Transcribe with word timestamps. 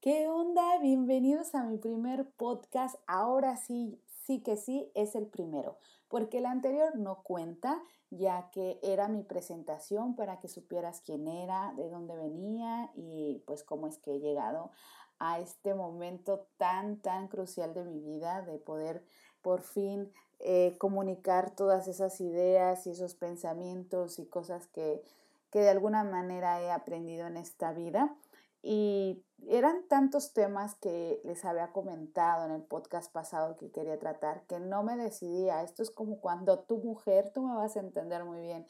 ¿Qué 0.00 0.28
onda? 0.28 0.78
Bienvenidos 0.78 1.54
a 1.54 1.62
mi 1.62 1.76
primer 1.76 2.24
podcast. 2.30 2.96
Ahora 3.06 3.58
sí, 3.58 4.00
sí 4.24 4.42
que 4.42 4.56
sí, 4.56 4.90
es 4.94 5.14
el 5.14 5.26
primero, 5.26 5.76
porque 6.08 6.38
el 6.38 6.46
anterior 6.46 6.96
no 6.96 7.22
cuenta, 7.22 7.82
ya 8.08 8.50
que 8.50 8.80
era 8.82 9.08
mi 9.08 9.22
presentación 9.22 10.16
para 10.16 10.40
que 10.40 10.48
supieras 10.48 11.02
quién 11.02 11.28
era, 11.28 11.74
de 11.76 11.90
dónde 11.90 12.16
venía 12.16 12.90
y 12.96 13.42
pues 13.46 13.62
cómo 13.62 13.88
es 13.88 13.98
que 13.98 14.14
he 14.14 14.20
llegado 14.20 14.70
a 15.18 15.38
este 15.38 15.74
momento 15.74 16.46
tan, 16.56 17.02
tan 17.02 17.28
crucial 17.28 17.74
de 17.74 17.84
mi 17.84 18.00
vida, 18.00 18.40
de 18.40 18.56
poder 18.56 19.04
por 19.42 19.60
fin 19.60 20.10
eh, 20.38 20.76
comunicar 20.78 21.54
todas 21.54 21.88
esas 21.88 22.22
ideas 22.22 22.86
y 22.86 22.92
esos 22.92 23.14
pensamientos 23.14 24.18
y 24.18 24.24
cosas 24.24 24.66
que, 24.66 25.02
que 25.50 25.58
de 25.58 25.68
alguna 25.68 26.04
manera 26.04 26.62
he 26.62 26.70
aprendido 26.70 27.26
en 27.26 27.36
esta 27.36 27.74
vida. 27.74 28.16
Y 28.62 29.24
eran 29.48 29.88
tantos 29.88 30.32
temas 30.32 30.74
que 30.74 31.20
les 31.24 31.44
había 31.44 31.72
comentado 31.72 32.44
en 32.44 32.52
el 32.52 32.62
podcast 32.62 33.10
pasado 33.10 33.56
que 33.56 33.70
quería 33.70 33.98
tratar 33.98 34.42
que 34.46 34.60
no 34.60 34.82
me 34.82 34.96
decidía. 34.96 35.62
Esto 35.62 35.82
es 35.82 35.90
como 35.90 36.20
cuando 36.20 36.60
tu 36.60 36.78
mujer, 36.78 37.30
tú 37.32 37.42
me 37.42 37.54
vas 37.54 37.76
a 37.76 37.80
entender 37.80 38.24
muy 38.24 38.40
bien, 38.40 38.66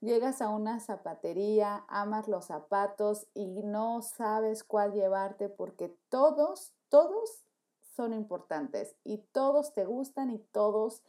llegas 0.00 0.40
a 0.40 0.48
una 0.48 0.80
zapatería, 0.80 1.84
amas 1.88 2.28
los 2.28 2.46
zapatos 2.46 3.26
y 3.34 3.62
no 3.62 4.02
sabes 4.02 4.64
cuál 4.64 4.92
llevarte 4.92 5.48
porque 5.48 5.96
todos, 6.08 6.72
todos 6.88 7.44
son 7.94 8.12
importantes 8.12 8.96
y 9.04 9.18
todos 9.18 9.72
te 9.72 9.84
gustan 9.84 10.30
y 10.30 10.38
todos 10.38 11.02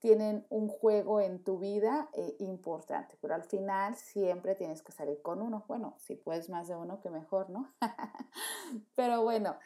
tienen 0.00 0.46
un 0.48 0.68
juego 0.68 1.20
en 1.20 1.44
tu 1.44 1.58
vida 1.58 2.08
eh, 2.14 2.34
importante, 2.40 3.16
pero 3.20 3.34
al 3.34 3.44
final 3.44 3.94
siempre 3.96 4.54
tienes 4.54 4.82
que 4.82 4.92
salir 4.92 5.20
con 5.22 5.42
uno. 5.42 5.64
Bueno, 5.68 5.94
si 5.98 6.16
puedes 6.16 6.48
más 6.48 6.68
de 6.68 6.74
uno, 6.74 7.00
que 7.00 7.10
mejor, 7.10 7.50
¿no? 7.50 7.70
pero 8.96 9.22
bueno, 9.22 9.56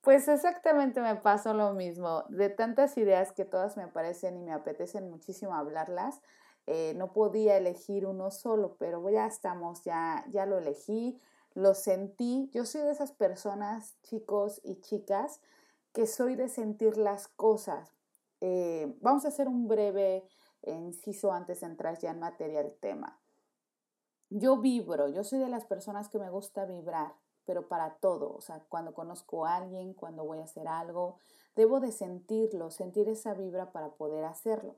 pues 0.00 0.26
exactamente 0.28 1.00
me 1.00 1.14
pasó 1.16 1.52
lo 1.52 1.74
mismo. 1.74 2.24
De 2.30 2.48
tantas 2.48 2.96
ideas 2.96 3.32
que 3.32 3.44
todas 3.44 3.76
me 3.76 3.86
parecen 3.86 4.36
y 4.38 4.42
me 4.42 4.52
apetecen 4.52 5.10
muchísimo 5.10 5.54
hablarlas, 5.54 6.22
eh, 6.66 6.94
no 6.96 7.12
podía 7.12 7.56
elegir 7.56 8.06
uno 8.06 8.30
solo, 8.30 8.76
pero 8.78 9.08
ya 9.10 9.26
estamos, 9.26 9.84
ya, 9.84 10.24
ya 10.30 10.46
lo 10.46 10.58
elegí, 10.58 11.20
lo 11.54 11.74
sentí. 11.74 12.50
Yo 12.54 12.64
soy 12.64 12.80
de 12.82 12.92
esas 12.92 13.12
personas, 13.12 14.00
chicos 14.02 14.60
y 14.64 14.80
chicas, 14.80 15.40
que 15.92 16.06
soy 16.06 16.34
de 16.34 16.48
sentir 16.48 16.96
las 16.96 17.28
cosas 17.28 17.91
eh, 18.44 18.92
vamos 19.00 19.24
a 19.24 19.28
hacer 19.28 19.46
un 19.46 19.68
breve 19.68 20.26
inciso 20.62 21.32
antes 21.32 21.60
de 21.60 21.66
entrar 21.66 21.96
ya 21.98 22.10
en 22.10 22.18
materia 22.18 22.60
del 22.60 22.74
tema. 22.74 23.20
Yo 24.30 24.56
vibro, 24.56 25.06
yo 25.08 25.22
soy 25.22 25.38
de 25.38 25.48
las 25.48 25.64
personas 25.64 26.08
que 26.08 26.18
me 26.18 26.28
gusta 26.28 26.64
vibrar, 26.66 27.14
pero 27.44 27.68
para 27.68 27.94
todo, 27.98 28.34
o 28.34 28.40
sea, 28.40 28.58
cuando 28.68 28.94
conozco 28.94 29.46
a 29.46 29.58
alguien, 29.58 29.94
cuando 29.94 30.24
voy 30.24 30.40
a 30.40 30.44
hacer 30.44 30.66
algo, 30.66 31.18
debo 31.54 31.78
de 31.78 31.92
sentirlo, 31.92 32.72
sentir 32.72 33.08
esa 33.08 33.32
vibra 33.32 33.70
para 33.70 33.90
poder 33.90 34.24
hacerlo. 34.24 34.74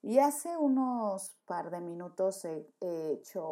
Y 0.00 0.18
hace 0.18 0.56
unos 0.56 1.36
par 1.44 1.70
de 1.70 1.82
minutos 1.82 2.46
he, 2.46 2.66
hecho 2.80 3.46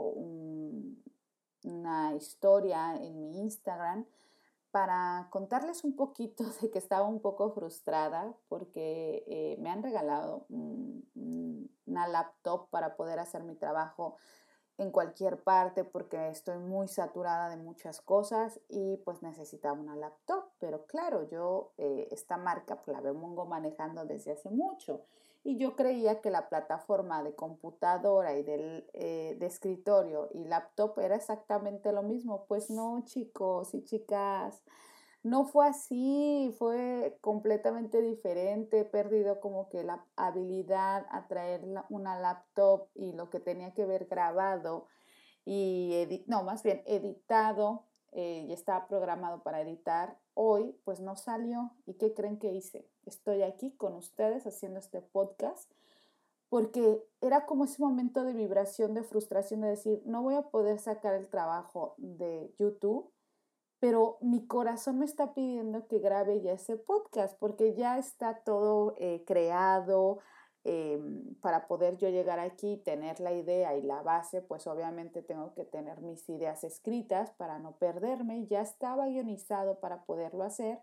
una 1.65 2.15
historia 2.15 2.97
en 2.97 3.21
mi 3.21 3.41
Instagram 3.41 4.07
para 4.75 5.29
contarles 5.31 5.85
un 5.85 5.95
poquito 5.95 6.43
de 6.61 6.69
que 6.69 6.81
estaba 6.81 7.07
un 7.07 7.21
poco 7.21 7.49
frustrada 7.53 8.35
porque 8.49 9.23
eh, 9.29 9.57
me 9.61 9.71
han 9.71 9.85
regalado 9.85 10.47
una 10.49 12.09
laptop 12.09 12.69
para 12.71 12.97
poder 12.97 13.21
hacer 13.21 13.45
mi 13.45 13.55
trabajo 13.55 14.17
en 14.77 14.91
cualquier 14.91 15.45
parte 15.45 15.85
porque 15.85 16.29
estoy 16.29 16.59
muy 16.59 16.89
saturada 16.89 17.51
de 17.51 17.57
muchas 17.57 18.01
cosas 18.01 18.61
y 18.69 18.97
pues 19.05 19.23
necesitaba 19.23 19.79
una 19.79 19.95
laptop. 19.95 20.47
Pero 20.59 20.87
claro, 20.87 21.23
yo 21.29 21.71
eh, 21.79 22.09
esta 22.11 22.37
marca 22.37 22.83
pues, 22.83 22.97
la 22.97 23.01
vengo 23.01 23.47
manejando 23.47 24.05
desde 24.05 24.33
hace 24.33 24.51
mucho 24.51 25.05
y 25.45 25.59
yo 25.59 25.77
creía 25.77 26.23
que 26.23 26.31
la 26.31 26.49
plataforma 26.49 27.23
de 27.23 27.35
computadora 27.35 28.35
y 28.37 28.43
del, 28.43 28.89
eh, 28.95 29.37
de 29.39 29.47
escritorio 29.47 30.31
y 30.33 30.45
laptop 30.45 30.99
era 30.99 31.17
exactamente 31.17 31.93
lo 31.93 32.03
mismo. 32.03 32.47
Pues 32.49 32.71
no, 32.71 33.03
chicos 33.05 33.75
y 33.75 33.85
chicas, 33.85 34.63
no 35.23 35.45
fue 35.45 35.69
así, 35.69 36.55
fue 36.59 37.19
completamente 37.21 38.01
diferente. 38.01 38.81
He 38.81 38.85
perdido 38.87 39.39
como 39.41 39.69
que 39.69 39.85
la 39.85 40.07
habilidad 40.17 41.07
a 41.11 41.29
traer 41.29 41.63
una 41.91 42.19
laptop 42.19 42.89
y 42.95 43.13
lo 43.13 43.29
que 43.29 43.39
tenía 43.39 43.75
que 43.75 43.85
ver 43.85 44.07
grabado 44.07 44.87
y, 45.45 46.25
no, 46.27 46.43
más 46.43 46.63
bien 46.63 46.83
editado 46.87 47.85
eh, 48.15 48.47
y 48.49 48.53
estaba 48.53 48.87
programado 48.87 49.43
para 49.43 49.61
editar. 49.61 50.19
Hoy, 50.33 50.75
pues 50.85 51.01
no 51.01 51.17
salió. 51.17 51.73
¿Y 51.87 51.95
qué 51.95 52.15
creen 52.15 52.39
que 52.39 52.53
hice? 52.53 52.89
estoy 53.07 53.43
aquí 53.43 53.73
con 53.73 53.95
ustedes 53.95 54.47
haciendo 54.47 54.79
este 54.79 55.01
podcast, 55.01 55.71
porque 56.49 57.03
era 57.21 57.47
como 57.47 57.65
ese 57.65 57.83
momento 57.83 58.25
de 58.25 58.33
vibración, 58.33 58.95
de 58.95 59.03
frustración, 59.03 59.61
de 59.63 59.69
decir, 59.69 60.03
no 60.05 60.23
voy 60.23 60.35
a 60.35 60.51
poder 60.51 60.79
sacar 60.79 61.15
el 61.15 61.29
trabajo 61.29 61.95
de 61.99 62.55
YouTube, 62.59 63.11
pero 63.81 64.19
mi 64.21 64.47
corazón 64.47 65.01
me 65.01 65.05
está 65.05 65.35
pidiendo 65.35 65.87
que 65.87 65.99
grabe 65.99 66.41
ya 66.41 66.53
ese 66.53 66.77
podcast, 66.77 67.37
porque 67.39 67.75
ya 67.75 67.99
está 67.99 68.43
todo 68.45 68.95
eh, 68.99 69.25
creado. 69.27 70.21
Em, 70.67 71.35
para 71.43 71.67
poder 71.67 71.99
yo 71.99 72.09
llegar 72.09 72.39
aquí 72.39 72.79
tener 72.79 73.21
la 73.21 73.35
idea 73.35 73.77
y 73.77 73.83
la 73.83 74.01
base, 74.01 74.41
pues 74.41 74.67
obviamente 74.67 75.21
tengo 75.23 75.53
que 75.53 75.67
tener 75.67 76.01
mis 76.01 76.27
ideas 76.31 76.65
escritas 76.65 77.31
para 77.33 77.59
no 77.59 77.73
perderme. 77.73 78.47
Ya 78.47 78.63
estaba 78.63 79.07
guionizado 79.07 79.79
para 79.81 80.05
poderlo 80.05 80.43
hacer 80.43 80.81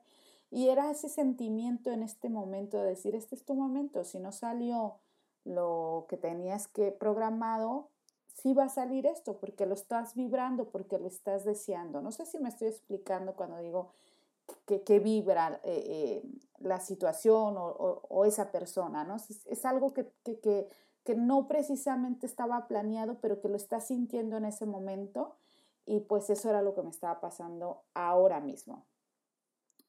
y 0.52 0.68
era 0.68 0.92
ese 0.92 1.10
sentimiento 1.10 1.92
en 1.92 2.04
este 2.04 2.30
momento 2.30 2.78
de 2.78 2.90
decir, 2.90 3.16
este 3.16 3.36
es 3.36 3.46
tu 3.46 3.56
momento, 3.56 4.04
si 4.04 4.20
no 4.20 4.32
salió 4.32 4.98
lo 5.46 6.06
que 6.10 6.18
tenías 6.18 6.68
que 6.68 6.92
programado, 6.92 7.90
sí 8.36 8.54
va 8.54 8.66
a 8.66 8.70
salir 8.70 9.06
esto, 9.08 9.40
porque 9.40 9.66
lo 9.66 9.74
estás 9.74 10.14
vibrando, 10.14 10.70
porque 10.70 11.00
lo 11.00 11.08
estás 11.08 11.46
deseando. 11.46 12.02
No 12.02 12.12
sé 12.12 12.26
si 12.26 12.38
me 12.38 12.50
estoy 12.50 12.68
explicando 12.68 13.34
cuando 13.34 13.58
digo 13.60 13.94
que, 14.80 15.00
vibra 15.00 15.60
eh, 15.64 15.84
eh, 15.86 16.24
la 16.60 16.80
situación 16.80 17.56
o, 17.58 18.26
esa 18.26 18.52
persona, 18.52 19.04
¿no? 19.04 19.16
Es, 19.18 19.66
algo 19.66 19.94
que, 19.94 20.08
que, 20.24 20.70
que 21.04 21.16
no 21.16 21.48
precisamente 21.48 22.26
estaba 22.26 22.68
planeado, 22.68 23.18
pero 23.20 23.42
que 23.42 23.50
lo 23.50 23.56
estás 23.56 23.88
sintiendo 23.88 24.38
en 24.38 24.46
ese 24.46 24.66
momento 24.66 25.36
y 25.86 26.02
pues 26.02 26.30
eso 26.30 26.50
era 26.50 26.62
lo 26.62 26.74
que 26.74 26.84
me 26.84 26.90
estaba 26.90 27.20
pasando 27.20 27.84
ahora 27.94 28.40
mismo. 28.40 28.86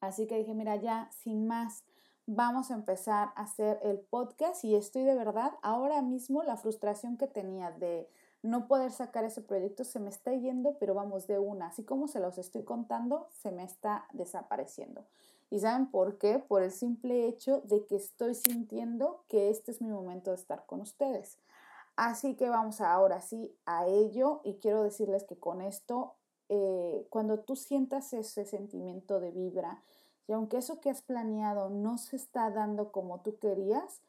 Así 0.01 0.27
que 0.27 0.37
dije, 0.37 0.53
mira, 0.53 0.75
ya 0.75 1.09
sin 1.11 1.47
más, 1.47 1.83
vamos 2.25 2.71
a 2.71 2.73
empezar 2.73 3.29
a 3.35 3.43
hacer 3.43 3.79
el 3.83 3.99
podcast 3.99 4.63
y 4.65 4.75
estoy 4.75 5.03
de 5.03 5.15
verdad, 5.15 5.53
ahora 5.61 6.01
mismo 6.01 6.43
la 6.43 6.57
frustración 6.57 7.17
que 7.17 7.27
tenía 7.27 7.71
de 7.71 8.09
no 8.43 8.67
poder 8.67 8.91
sacar 8.91 9.23
ese 9.23 9.41
proyecto 9.41 9.85
se 9.85 9.99
me 9.99 10.09
está 10.09 10.33
yendo, 10.33 10.77
pero 10.77 10.93
vamos 10.93 11.27
de 11.27 11.39
una, 11.39 11.67
así 11.67 11.83
como 11.83 12.07
se 12.07 12.19
los 12.19 12.37
estoy 12.37 12.63
contando, 12.63 13.27
se 13.31 13.51
me 13.51 13.63
está 13.63 14.05
desapareciendo. 14.11 15.05
¿Y 15.49 15.59
saben 15.59 15.89
por 15.89 16.17
qué? 16.17 16.39
Por 16.39 16.61
el 16.61 16.71
simple 16.71 17.27
hecho 17.27 17.61
de 17.61 17.85
que 17.85 17.95
estoy 17.95 18.35
sintiendo 18.35 19.23
que 19.29 19.49
este 19.49 19.71
es 19.71 19.81
mi 19.81 19.89
momento 19.89 20.31
de 20.31 20.37
estar 20.37 20.65
con 20.65 20.81
ustedes. 20.81 21.37
Así 21.95 22.35
que 22.35 22.49
vamos 22.49 22.81
ahora 22.81 23.21
sí 23.21 23.55
a 23.65 23.87
ello 23.87 24.41
y 24.43 24.55
quiero 24.55 24.83
decirles 24.83 25.23
que 25.23 25.37
con 25.37 25.61
esto 25.61 26.15
eh, 26.49 27.07
cuando 27.09 27.39
tú 27.39 27.55
sientas 27.55 28.13
ese 28.13 28.45
sentimiento 28.45 29.19
de 29.19 29.31
vibra 29.31 29.81
y 30.27 30.33
aunque 30.33 30.57
eso 30.57 30.81
que 30.81 30.89
has 30.89 31.01
planeado 31.01 31.69
no 31.69 31.97
se 31.97 32.15
está 32.15 32.49
dando 32.49 32.91
como 32.91 33.21
tú 33.21 33.37
querías, 33.37 34.01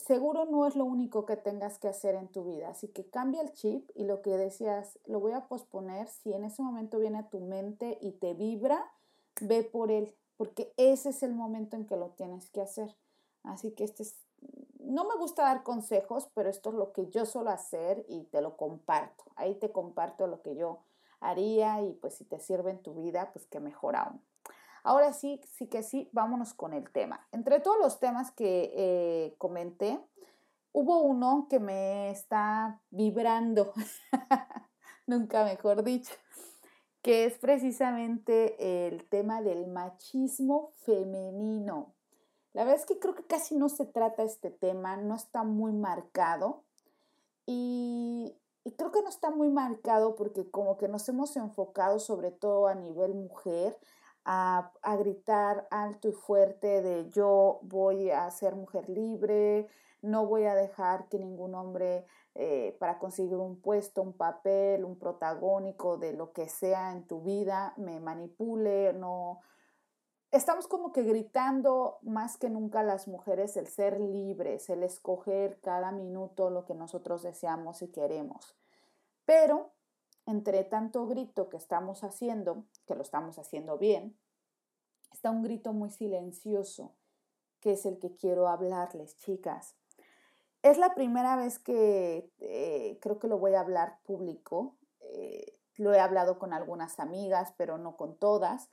seguro 0.00 0.44
no 0.46 0.66
es 0.66 0.76
lo 0.76 0.84
único 0.84 1.26
que 1.26 1.36
tengas 1.36 1.78
que 1.78 1.88
hacer 1.88 2.14
en 2.14 2.28
tu 2.28 2.44
vida. 2.44 2.68
Así 2.68 2.88
que 2.88 3.08
cambia 3.08 3.42
el 3.42 3.52
chip 3.52 3.90
y 3.94 4.04
lo 4.04 4.22
que 4.22 4.30
decías, 4.30 4.98
lo 5.06 5.20
voy 5.20 5.32
a 5.32 5.46
posponer. 5.46 6.08
Si 6.08 6.32
en 6.32 6.44
ese 6.44 6.62
momento 6.62 6.98
viene 6.98 7.18
a 7.18 7.28
tu 7.28 7.40
mente 7.40 7.98
y 8.00 8.12
te 8.12 8.34
vibra, 8.34 8.92
ve 9.40 9.62
por 9.62 9.90
él, 9.90 10.14
porque 10.36 10.72
ese 10.76 11.10
es 11.10 11.22
el 11.22 11.34
momento 11.34 11.76
en 11.76 11.86
que 11.86 11.96
lo 11.96 12.10
tienes 12.10 12.50
que 12.50 12.60
hacer. 12.60 12.96
Así 13.42 13.72
que 13.72 13.84
este 13.84 14.02
es, 14.02 14.16
no 14.78 15.04
me 15.04 15.16
gusta 15.16 15.42
dar 15.42 15.62
consejos, 15.62 16.28
pero 16.34 16.50
esto 16.50 16.70
es 16.70 16.76
lo 16.76 16.92
que 16.92 17.08
yo 17.08 17.24
suelo 17.26 17.50
hacer 17.50 18.04
y 18.08 18.24
te 18.24 18.40
lo 18.42 18.56
comparto. 18.56 19.24
Ahí 19.36 19.54
te 19.54 19.72
comparto 19.72 20.26
lo 20.26 20.42
que 20.42 20.56
yo 20.56 20.80
haría 21.20 21.82
y 21.82 21.92
pues 21.94 22.14
si 22.14 22.24
te 22.24 22.38
sirve 22.40 22.70
en 22.70 22.82
tu 22.82 22.94
vida, 22.94 23.30
pues 23.32 23.46
que 23.46 23.60
mejor 23.60 23.96
aún. 23.96 24.20
Ahora 24.82 25.12
sí, 25.12 25.40
sí 25.46 25.66
que 25.66 25.82
sí, 25.82 26.08
vámonos 26.12 26.54
con 26.54 26.72
el 26.72 26.90
tema. 26.90 27.26
Entre 27.32 27.60
todos 27.60 27.78
los 27.78 28.00
temas 28.00 28.30
que 28.32 28.72
eh, 28.74 29.34
comenté, 29.38 30.00
hubo 30.72 31.02
uno 31.02 31.46
que 31.50 31.60
me 31.60 32.10
está 32.10 32.80
vibrando, 32.90 33.72
nunca 35.06 35.44
mejor 35.44 35.82
dicho, 35.84 36.14
que 37.02 37.24
es 37.24 37.38
precisamente 37.38 38.86
el 38.86 39.08
tema 39.08 39.42
del 39.42 39.66
machismo 39.68 40.72
femenino. 40.84 41.94
La 42.52 42.64
verdad 42.64 42.80
es 42.80 42.86
que 42.86 42.98
creo 42.98 43.14
que 43.14 43.26
casi 43.26 43.56
no 43.56 43.68
se 43.68 43.86
trata 43.86 44.22
este 44.22 44.50
tema, 44.50 44.96
no 44.96 45.14
está 45.14 45.44
muy 45.44 45.72
marcado 45.72 46.64
y 47.46 48.36
y 48.64 48.72
creo 48.72 48.92
que 48.92 49.02
no 49.02 49.08
está 49.08 49.30
muy 49.30 49.48
marcado 49.48 50.14
porque 50.16 50.50
como 50.50 50.76
que 50.76 50.88
nos 50.88 51.08
hemos 51.08 51.36
enfocado 51.36 51.98
sobre 51.98 52.30
todo 52.30 52.66
a 52.66 52.74
nivel 52.74 53.14
mujer 53.14 53.78
a, 54.32 54.96
gritar 54.96 55.66
alto 55.72 56.08
y 56.08 56.12
fuerte 56.12 56.82
de 56.82 57.10
yo 57.10 57.58
voy 57.62 58.12
a 58.12 58.30
ser 58.30 58.54
mujer 58.54 58.88
libre, 58.88 59.66
no 60.02 60.24
voy 60.26 60.44
a 60.44 60.54
dejar 60.54 61.08
que 61.08 61.18
ningún 61.18 61.56
hombre 61.56 62.06
eh, 62.36 62.76
para 62.78 63.00
conseguir 63.00 63.34
un 63.34 63.60
puesto, 63.60 64.02
un 64.02 64.12
papel, 64.12 64.84
un 64.84 64.96
protagónico 64.96 65.96
de 65.96 66.12
lo 66.12 66.32
que 66.32 66.48
sea 66.48 66.92
en 66.92 67.08
tu 67.08 67.22
vida 67.22 67.74
me 67.76 67.98
manipule, 67.98 68.92
no. 68.92 69.40
Estamos 70.30 70.68
como 70.68 70.92
que 70.92 71.02
gritando 71.02 71.98
más 72.02 72.36
que 72.36 72.50
nunca 72.50 72.84
las 72.84 73.08
mujeres 73.08 73.56
el 73.56 73.66
ser 73.66 73.98
libres, 73.98 74.70
el 74.70 74.84
escoger 74.84 75.58
cada 75.60 75.90
minuto 75.90 76.50
lo 76.50 76.64
que 76.64 76.74
nosotros 76.74 77.24
deseamos 77.24 77.82
y 77.82 77.88
queremos. 77.88 78.56
Pero 79.24 79.72
entre 80.30 80.64
tanto 80.64 81.06
grito 81.06 81.48
que 81.48 81.56
estamos 81.56 82.04
haciendo, 82.04 82.64
que 82.86 82.94
lo 82.94 83.02
estamos 83.02 83.38
haciendo 83.38 83.78
bien, 83.78 84.16
está 85.12 85.30
un 85.30 85.42
grito 85.42 85.72
muy 85.72 85.90
silencioso, 85.90 86.94
que 87.60 87.72
es 87.72 87.84
el 87.84 87.98
que 87.98 88.14
quiero 88.14 88.48
hablarles, 88.48 89.16
chicas. 89.18 89.74
Es 90.62 90.78
la 90.78 90.94
primera 90.94 91.36
vez 91.36 91.58
que 91.58 92.30
eh, 92.38 92.98
creo 93.00 93.18
que 93.18 93.28
lo 93.28 93.38
voy 93.38 93.54
a 93.54 93.60
hablar 93.60 93.98
público. 94.04 94.76
Eh, 95.00 95.58
lo 95.76 95.94
he 95.94 96.00
hablado 96.00 96.38
con 96.38 96.52
algunas 96.52 97.00
amigas, 97.00 97.54
pero 97.56 97.78
no 97.78 97.96
con 97.96 98.16
todas. 98.16 98.68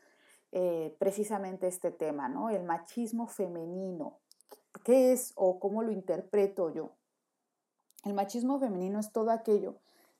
Eh, 0.51 0.95
precisamente 0.99 1.67
este 1.67 1.91
tema, 1.91 2.29
¿no? 2.29 2.49
El 2.49 2.63
machismo 2.63 3.27
femenino. 3.27 4.19
¿Qué 4.83 5.11
es 5.11 5.33
o 5.35 5.59
cómo 5.59 5.81
lo 5.81 5.91
interpreto 5.91 6.69
yo? 6.69 6.91
El 8.03 8.13
machismo 8.13 8.59
femenino 8.59 8.99
es 8.99 9.11
todo 9.11 9.31
aquello 9.31 9.79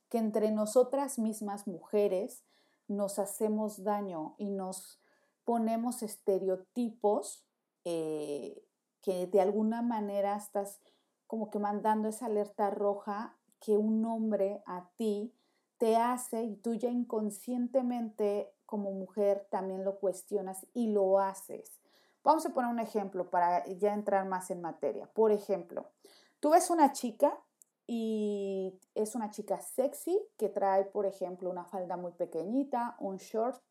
que 0.09 0.17
entre 0.17 0.51
nosotras 0.51 1.19
mismas 1.19 1.67
mujeres 1.67 2.43
nos 2.87 3.19
hacemos 3.19 3.83
daño 3.83 4.35
y 4.37 4.49
nos 4.49 4.99
ponemos 5.43 6.03
estereotipos 6.03 7.45
que 7.83 9.27
de 9.31 9.41
alguna 9.41 9.81
manera 9.81 10.35
estás 10.35 10.81
como 11.25 11.49
que 11.49 11.59
mandando 11.59 12.09
esa 12.09 12.25
alerta 12.25 12.69
roja 12.69 13.37
que 13.59 13.77
un 13.77 14.05
hombre 14.05 14.61
a 14.65 14.89
ti 14.97 15.33
te 15.77 15.95
hace 15.95 16.43
y 16.43 16.55
tú 16.57 16.73
ya 16.73 16.89
inconscientemente 16.89 18.53
como 18.65 18.91
mujer 18.91 19.47
también 19.49 19.85
lo 19.85 19.99
cuestionas 19.99 20.65
y 20.73 20.91
lo 20.91 21.19
haces. 21.19 21.79
Vamos 22.23 22.45
a 22.45 22.53
poner 22.53 22.69
un 22.69 22.79
ejemplo 22.79 23.29
para 23.29 23.65
ya 23.65 23.93
entrar 23.93 24.25
más 24.25 24.51
en 24.51 24.61
materia. 24.61 25.07
Por 25.13 25.31
ejemplo, 25.31 25.91
tú 26.39 26.49
ves 26.49 26.69
una 26.69 26.91
chica 26.91 27.39
y 27.87 28.77
es 28.95 29.15
una 29.15 29.31
chica 29.31 29.61
sexy 29.61 30.19
que 30.37 30.49
trae, 30.49 30.83
por 30.83 31.05
ejemplo, 31.05 31.49
una 31.49 31.63
falda 31.63 31.95
muy 31.95 32.11
pequeñita, 32.11 32.97
un 32.99 33.15
short 33.17 33.61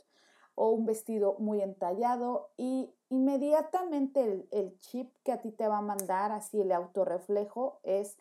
o 0.55 0.71
un 0.71 0.87
vestido 0.87 1.37
muy 1.39 1.61
entallado 1.61 2.49
y 2.57 2.91
inmediatamente 3.11 4.47
el, 4.51 4.81
chip 4.81 5.13
que 5.23 5.33
a 5.33 5.41
ti 5.41 5.53
te 5.53 5.69
va 5.69 5.79
a 5.79 5.83
mandar, 5.83 6.33
así 6.33 6.63
el 6.63 6.73
autorreflejo, 6.73 7.79
es 7.83 8.17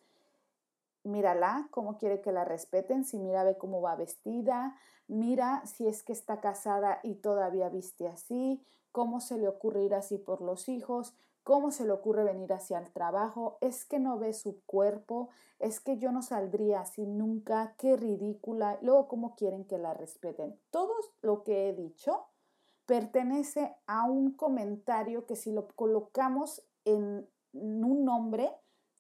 mírala, 1.04 1.70
cómo 1.72 1.98
quiere 1.98 2.20
que 2.20 2.34
la 2.34 2.44
respeten, 2.44 3.06
si 3.06 3.18
mira 3.18 3.46
ve 3.46 3.58
cómo 3.58 3.82
va 3.82 3.96
vestida, 3.96 4.76
mira 5.08 5.66
si 5.66 5.88
es 5.88 6.04
que 6.04 6.12
está 6.12 6.42
casada 6.42 7.00
y 7.04 7.16
todavía 7.16 7.70
viste 7.70 8.08
así, 8.08 8.62
cómo 8.92 9.22
se 9.22 9.38
le 9.38 9.48
ocurre 9.48 9.84
ir 9.84 9.94
así 9.94 10.18
por 10.18 10.42
los 10.42 10.68
hijos, 10.68 11.16
cómo 11.46 11.70
se 11.70 11.86
le 11.86 11.92
ocurre 11.92 12.24
venir 12.24 12.52
hacia 12.54 12.80
el 12.80 12.92
trabajo, 12.92 13.60
es 13.62 13.86
que 13.86 14.00
no 14.00 14.18
ve 14.18 14.34
su 14.34 14.64
cuerpo, 14.66 15.30
es 15.60 15.80
que 15.80 16.00
yo 16.00 16.12
no 16.12 16.24
saldría 16.24 16.80
así 16.80 17.06
nunca, 17.06 17.76
qué 17.78 17.96
ridícula, 17.96 18.80
luego 18.82 19.08
cómo 19.08 19.36
quieren 19.36 19.64
que 19.64 19.78
la 19.78 19.94
respeten. 19.94 20.60
Todo 20.72 20.92
lo 21.22 21.44
que 21.44 21.70
he 21.70 21.74
dicho 21.74 22.26
pertenece 22.88 23.76
a 23.86 24.06
un 24.06 24.32
comentario 24.32 25.28
que 25.28 25.36
si 25.36 25.52
lo 25.52 25.68
colocamos 25.68 26.64
en 26.84 27.30
un 27.54 28.04
nombre, 28.04 28.52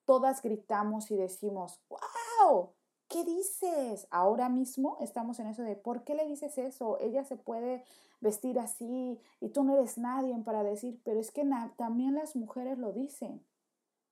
todas 0.06 0.44
gritamos 0.44 1.10
y 1.10 1.16
decimos, 1.16 1.82
wow, 1.90 2.70
¿qué 3.08 3.24
dices? 3.24 4.08
Ahora 4.12 4.50
mismo 4.50 4.98
estamos 5.02 5.40
en 5.40 5.48
eso 5.48 5.64
de, 5.64 5.76
¿por 5.76 6.04
qué 6.04 6.14
le 6.14 6.28
dices 6.28 6.60
eso? 6.60 7.00
Ella 7.00 7.24
se 7.24 7.38
puede 7.38 7.84
vestir 8.22 8.60
así 8.60 9.20
y 9.40 9.50
tú 9.50 9.64
no 9.64 9.78
eres 9.78 9.98
nadie 9.98 10.38
para 10.40 10.64
decir, 10.64 11.00
pero 11.04 11.20
es 11.20 11.32
que 11.32 11.48
también 11.78 12.16
las 12.16 12.36
mujeres 12.36 12.78
lo 12.78 12.92
dicen. 12.92 13.42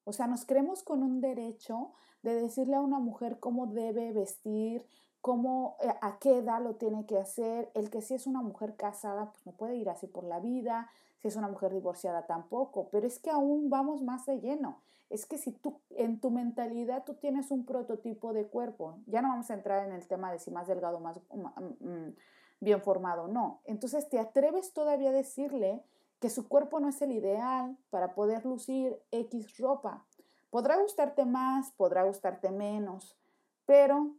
O 0.06 0.14
sea, 0.14 0.28
nos 0.28 0.46
creemos 0.46 0.84
con 0.84 1.02
un 1.02 1.22
derecho 1.22 1.92
de 2.24 2.36
decirle 2.36 2.76
a 2.76 2.82
una 2.82 3.00
mujer 3.00 3.40
cómo 3.40 3.68
debe 3.68 4.12
vestir, 4.12 4.86
cómo, 5.22 5.78
eh, 5.82 5.94
a 6.02 6.20
qué 6.20 6.40
edad 6.40 6.62
lo 6.62 6.76
tiene 6.76 7.06
que 7.06 7.18
hacer, 7.18 7.72
el 7.76 7.90
que 7.90 8.02
si 8.02 8.14
es 8.14 8.28
una 8.28 8.42
mujer 8.42 8.76
casada, 8.76 9.32
pues 9.32 9.46
no 9.46 9.54
puede 9.54 9.76
ir 9.76 9.90
así 9.90 10.08
por 10.08 10.26
la 10.26 10.40
vida, 10.40 10.90
si 11.22 11.30
es 11.30 11.38
una 11.38 11.48
mujer 11.48 11.74
divorciada 11.74 12.26
tampoco, 12.26 12.90
pero 12.92 13.08
es 13.08 13.20
que 13.20 13.30
aún 13.30 13.70
vamos 13.70 14.02
más 14.02 14.26
de 14.26 14.42
lleno. 14.42 14.82
Es 15.10 15.26
que 15.26 15.38
si 15.38 15.52
tú, 15.52 15.80
en 15.92 16.20
tu 16.20 16.32
mentalidad, 16.32 17.06
tú 17.06 17.14
tienes 17.14 17.52
un 17.52 17.66
prototipo 17.66 18.34
de 18.34 18.48
cuerpo, 18.48 18.98
ya 19.06 19.22
no 19.22 19.30
vamos 19.30 19.50
a 19.50 19.54
entrar 19.54 19.88
en 19.88 19.94
el 19.94 20.06
tema 20.08 20.32
de 20.32 20.40
si 20.40 20.52
más 20.52 20.68
delgado, 20.68 21.00
más 21.00 21.18
mm, 21.32 21.88
mm, 21.88 22.16
bien 22.63 22.81
formado, 22.81 23.27
no. 23.27 23.62
Entonces 23.65 24.10
te 24.10 24.19
atreves 24.19 24.74
todavía 24.74 25.10
a 25.10 25.13
decirle 25.13 25.83
que 26.19 26.30
su 26.30 26.48
cuerpo 26.48 26.80
no 26.80 26.89
es 26.89 27.01
el 27.01 27.12
ideal 27.12 27.77
para 27.89 28.15
poder 28.15 28.45
lucir 28.45 28.98
X 29.12 29.57
ropa. 29.57 30.06
Podrá 30.50 30.77
gustarte 30.77 31.25
más, 31.25 31.71
podrá 31.71 32.04
gustarte 32.04 32.51
menos, 32.51 33.18
pero 33.65 34.15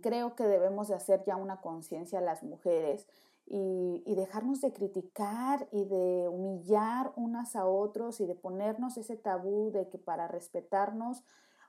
creo 0.00 0.34
que 0.34 0.44
debemos 0.44 0.88
de 0.88 0.94
hacer 0.94 1.24
ya 1.24 1.36
una 1.36 1.60
conciencia 1.60 2.18
a 2.18 2.22
las 2.22 2.42
mujeres 2.42 3.06
y, 3.46 4.14
dejarnos 4.14 4.60
de 4.60 4.72
criticar 4.72 5.68
y 5.70 5.84
de 5.84 6.28
humillar 6.28 7.12
unas 7.16 7.54
a 7.54 7.66
otros 7.66 8.20
y 8.20 8.26
de 8.26 8.34
ponernos 8.34 8.96
ese 8.96 9.16
tabú 9.16 9.70
de 9.70 9.88
que 9.88 9.98
para 9.98 10.26
respetarnos 10.26 11.22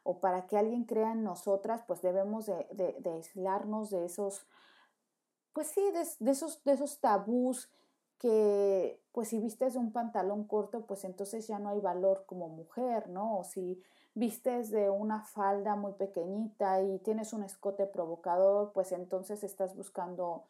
o 0.04 0.20
para 0.20 0.48
que 0.48 0.58
alguien 0.58 0.86
crea 0.86 1.12
en 1.12 1.24
nosotras, 1.24 1.84
pues 1.86 2.02
debemos 2.02 2.46
de, 2.46 3.12
aislarnos 3.14 3.90
de 3.92 4.06
esos, 4.06 4.48
pues 5.58 5.70
sí, 5.70 5.82
de, 6.20 6.30
esos, 6.30 6.64
de 6.66 6.74
esos 6.74 7.00
tabús 7.00 7.68
que, 8.20 9.02
pues 9.12 9.30
si 9.30 9.40
vistes 9.40 9.76
un 9.76 9.92
pantalón 9.92 10.44
corto, 10.44 10.86
pues 10.86 11.04
entonces 11.04 11.48
ya 11.48 11.58
no 11.58 11.70
hay 11.70 11.80
valor 11.80 12.26
como 12.28 12.48
mujer, 12.48 13.10
¿no? 13.10 13.40
O 13.40 13.44
si 13.44 13.82
vistes 14.14 14.70
de 14.70 14.92
una 14.92 15.24
falda 15.24 15.76
muy 15.76 15.94
pequeñita 15.94 16.84
y 16.84 17.00
tienes 17.00 17.34
un 17.34 17.42
escote 17.42 17.88
provocador, 17.88 18.72
pues 18.72 18.92
entonces 18.92 19.44
estás 19.44 19.76
buscando 19.76 20.44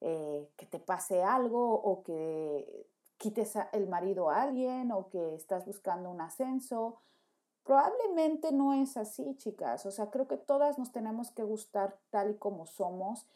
eh, 0.00 0.48
que 0.56 0.64
te 0.64 0.78
pase 0.78 1.22
algo 1.22 1.74
o 1.74 2.02
que 2.02 2.86
quites 3.18 3.58
el 3.72 3.86
marido 3.86 4.30
a 4.30 4.40
alguien 4.40 4.92
o 4.92 5.10
que 5.10 5.34
estás 5.34 5.66
buscando 5.66 6.08
un 6.08 6.22
ascenso. 6.22 6.96
Probablemente 7.64 8.50
no 8.50 8.72
es 8.72 8.96
así, 8.96 9.36
chicas. 9.36 9.84
O 9.84 9.90
sea, 9.90 10.06
creo 10.06 10.26
que 10.26 10.38
todas 10.38 10.78
nos 10.78 10.90
tenemos 10.90 11.30
que 11.30 11.42
gustar 11.42 11.98
tal 12.08 12.30
y 12.30 12.34
como 12.36 12.64
somos 12.64 13.26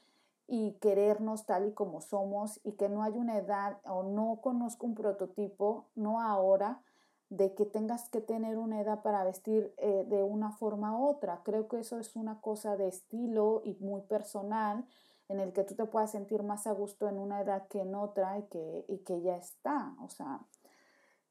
y 0.48 0.72
querernos 0.80 1.44
tal 1.44 1.68
y 1.68 1.72
como 1.72 2.00
somos 2.00 2.58
y 2.64 2.72
que 2.72 2.88
no 2.88 3.02
hay 3.02 3.12
una 3.12 3.36
edad 3.36 3.78
o 3.84 4.02
no 4.02 4.40
conozco 4.40 4.86
un 4.86 4.94
prototipo, 4.94 5.84
no 5.94 6.20
ahora, 6.20 6.80
de 7.28 7.54
que 7.54 7.66
tengas 7.66 8.08
que 8.08 8.22
tener 8.22 8.56
una 8.56 8.80
edad 8.80 9.02
para 9.02 9.22
vestir 9.22 9.74
eh, 9.76 10.04
de 10.08 10.22
una 10.22 10.50
forma 10.50 10.98
u 10.98 11.06
otra. 11.06 11.42
Creo 11.44 11.68
que 11.68 11.80
eso 11.80 11.98
es 11.98 12.16
una 12.16 12.40
cosa 12.40 12.76
de 12.76 12.88
estilo 12.88 13.60
y 13.62 13.76
muy 13.80 14.00
personal 14.00 14.86
en 15.28 15.40
el 15.40 15.52
que 15.52 15.64
tú 15.64 15.74
te 15.74 15.84
puedas 15.84 16.10
sentir 16.10 16.42
más 16.42 16.66
a 16.66 16.72
gusto 16.72 17.06
en 17.06 17.18
una 17.18 17.42
edad 17.42 17.68
que 17.68 17.82
en 17.82 17.94
otra 17.94 18.38
y 18.38 18.44
que, 18.44 18.86
y 18.88 18.98
que 18.98 19.20
ya 19.20 19.36
está. 19.36 19.94
O 20.02 20.08
sea, 20.08 20.40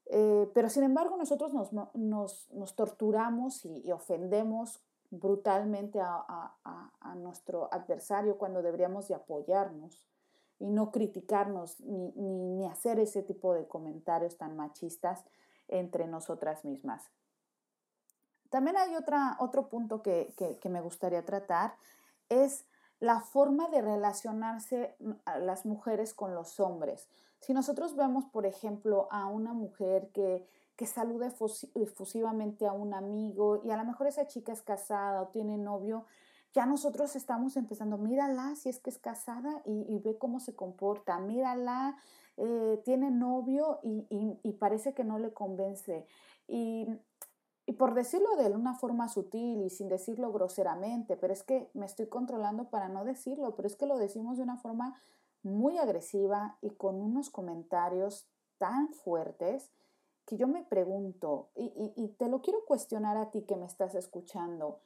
eh, 0.06 0.50
pero 0.54 0.70
sin 0.70 0.84
embargo 0.84 1.16
nosotros 1.16 1.52
nos, 1.52 1.72
nos, 1.94 2.48
nos 2.52 2.74
torturamos 2.74 3.64
y, 3.64 3.90
ofendemos 3.90 4.80
brutalmente 5.10 6.00
a, 6.00 6.24
a, 6.28 6.90
a, 7.00 7.14
nuestro 7.14 7.72
adversario 7.72 8.36
cuando 8.36 8.62
deberíamos 8.62 9.08
de 9.08 9.14
apoyarnos 9.14 10.04
y 10.58 10.68
no 10.70 10.90
criticarnos 10.90 11.80
ni, 11.80 12.12
ni, 12.12 12.48
ni 12.48 12.66
hacer 12.66 12.98
ese 13.00 13.22
tipo 13.22 13.54
de 13.54 13.66
comentarios 13.66 14.36
tan 14.36 14.56
machistas 14.56 15.24
entre 15.68 16.06
nosotras 16.06 16.64
mismas. 16.64 17.10
También 18.50 18.76
hay 18.76 18.96
otra, 18.96 19.36
otro 19.40 19.68
punto 19.68 20.02
que, 20.02 20.58
me 20.68 20.80
gustaría 20.80 21.24
tratar, 21.24 21.74
es 22.28 22.64
la 23.00 23.20
forma 23.20 23.68
de 23.68 23.82
relacionarse 23.82 24.96
las 25.40 25.66
mujeres 25.66 26.14
con 26.14 26.34
los 26.34 26.58
hombres. 26.58 27.08
Si 27.40 27.52
nosotros 27.52 27.94
vemos, 27.94 28.24
por 28.24 28.46
ejemplo, 28.46 29.06
a 29.10 29.26
una 29.26 29.52
mujer 29.52 30.10
que, 30.12 30.48
que 30.78 30.86
saluda 30.86 31.30
efusivamente 31.74 32.66
a 32.66 32.72
un 32.72 32.94
amigo 32.94 33.60
y 33.64 33.70
a 33.70 33.76
lo 33.76 33.84
mejor 33.84 34.06
esa 34.06 34.26
chica 34.26 34.52
es 34.52 34.62
casada 34.62 35.20
o 35.20 35.28
tiene 35.28 35.58
novio, 35.58 36.06
ya 36.54 36.64
nosotros 36.64 37.14
estamos 37.16 37.58
empezando, 37.58 37.98
mírala 37.98 38.54
si 38.56 38.70
es 38.70 38.78
que 38.78 38.88
es 38.88 38.98
casada 38.98 39.60
y, 39.66 39.84
y 39.88 39.98
ve 39.98 40.16
cómo 40.16 40.40
se 40.40 40.54
comporta, 40.54 41.18
mírala 41.18 41.98
eh, 42.40 42.80
tiene 42.84 43.10
novio 43.10 43.80
y, 43.82 44.52
parece 44.60 44.94
que 44.94 45.02
no 45.02 45.18
le 45.18 45.32
convence. 45.32 46.06
Y, 46.46 46.86
por 47.76 47.94
decirlo 47.94 48.36
de 48.36 48.48
una 48.50 48.74
forma 48.74 49.08
sutil 49.08 49.62
y 49.62 49.70
sin 49.70 49.88
decirlo 49.88 50.32
groseramente, 50.32 51.16
pero 51.16 51.32
es 51.32 51.42
que 51.42 51.68
me 51.74 51.84
estoy 51.84 52.06
controlando 52.06 52.70
para 52.70 52.88
no 52.88 53.04
decirlo, 53.04 53.54
pero 53.56 53.66
es 53.66 53.76
que 53.76 53.86
lo 53.86 53.98
decimos 53.98 54.36
de 54.36 54.44
una 54.44 54.56
forma 54.56 55.00
muy 55.42 55.78
agresiva 55.78 56.56
y 56.62 56.70
con 56.70 57.00
unos 57.00 57.28
comentarios 57.28 58.26
tan 58.56 58.92
fuertes 58.94 59.70
que 60.28 60.36
yo 60.36 60.46
me 60.46 60.62
pregunto, 60.62 61.48
y, 61.54 62.08
te 62.18 62.28
lo 62.28 62.42
quiero 62.42 62.62
cuestionar 62.66 63.16
a 63.16 63.30
ti 63.30 63.44
que 63.44 63.56
me 63.56 63.64
estás 63.64 63.94
escuchando, 63.94 64.80